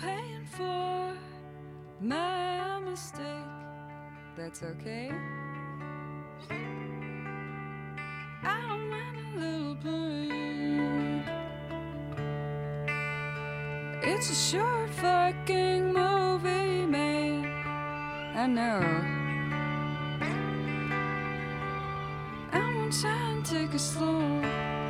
paying 0.02 0.46
for 0.46 1.14
my 2.00 2.80
mistake. 2.80 3.26
That's 4.36 4.64
okay. 4.64 5.12
I 8.44 8.62
don't 8.68 8.90
mind 8.90 9.18
a 9.20 9.40
little 9.40 9.76
pain. 9.76 11.24
It's 14.02 14.32
a 14.32 14.36
short 14.36 14.90
fucking 14.90 15.94
movie, 15.94 16.86
man. 16.88 17.46
I 18.36 18.48
know. 18.48 18.82
I'm 22.52 22.78
on 22.78 22.90
time, 22.90 23.44
take 23.44 23.74
it 23.76 23.80
slow. 23.80 24.81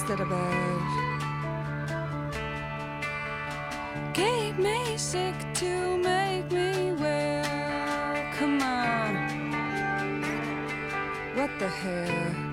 What's 0.00 0.12
that 0.12 0.20
about? 0.22 0.80
Keep 4.14 4.58
me 4.58 4.96
sick 4.96 5.34
to 5.54 5.98
make 5.98 6.50
me 6.50 6.92
well. 6.92 8.32
Come 8.32 8.62
on. 8.62 9.14
What 11.34 11.50
the 11.58 11.68
hell? 11.68 12.49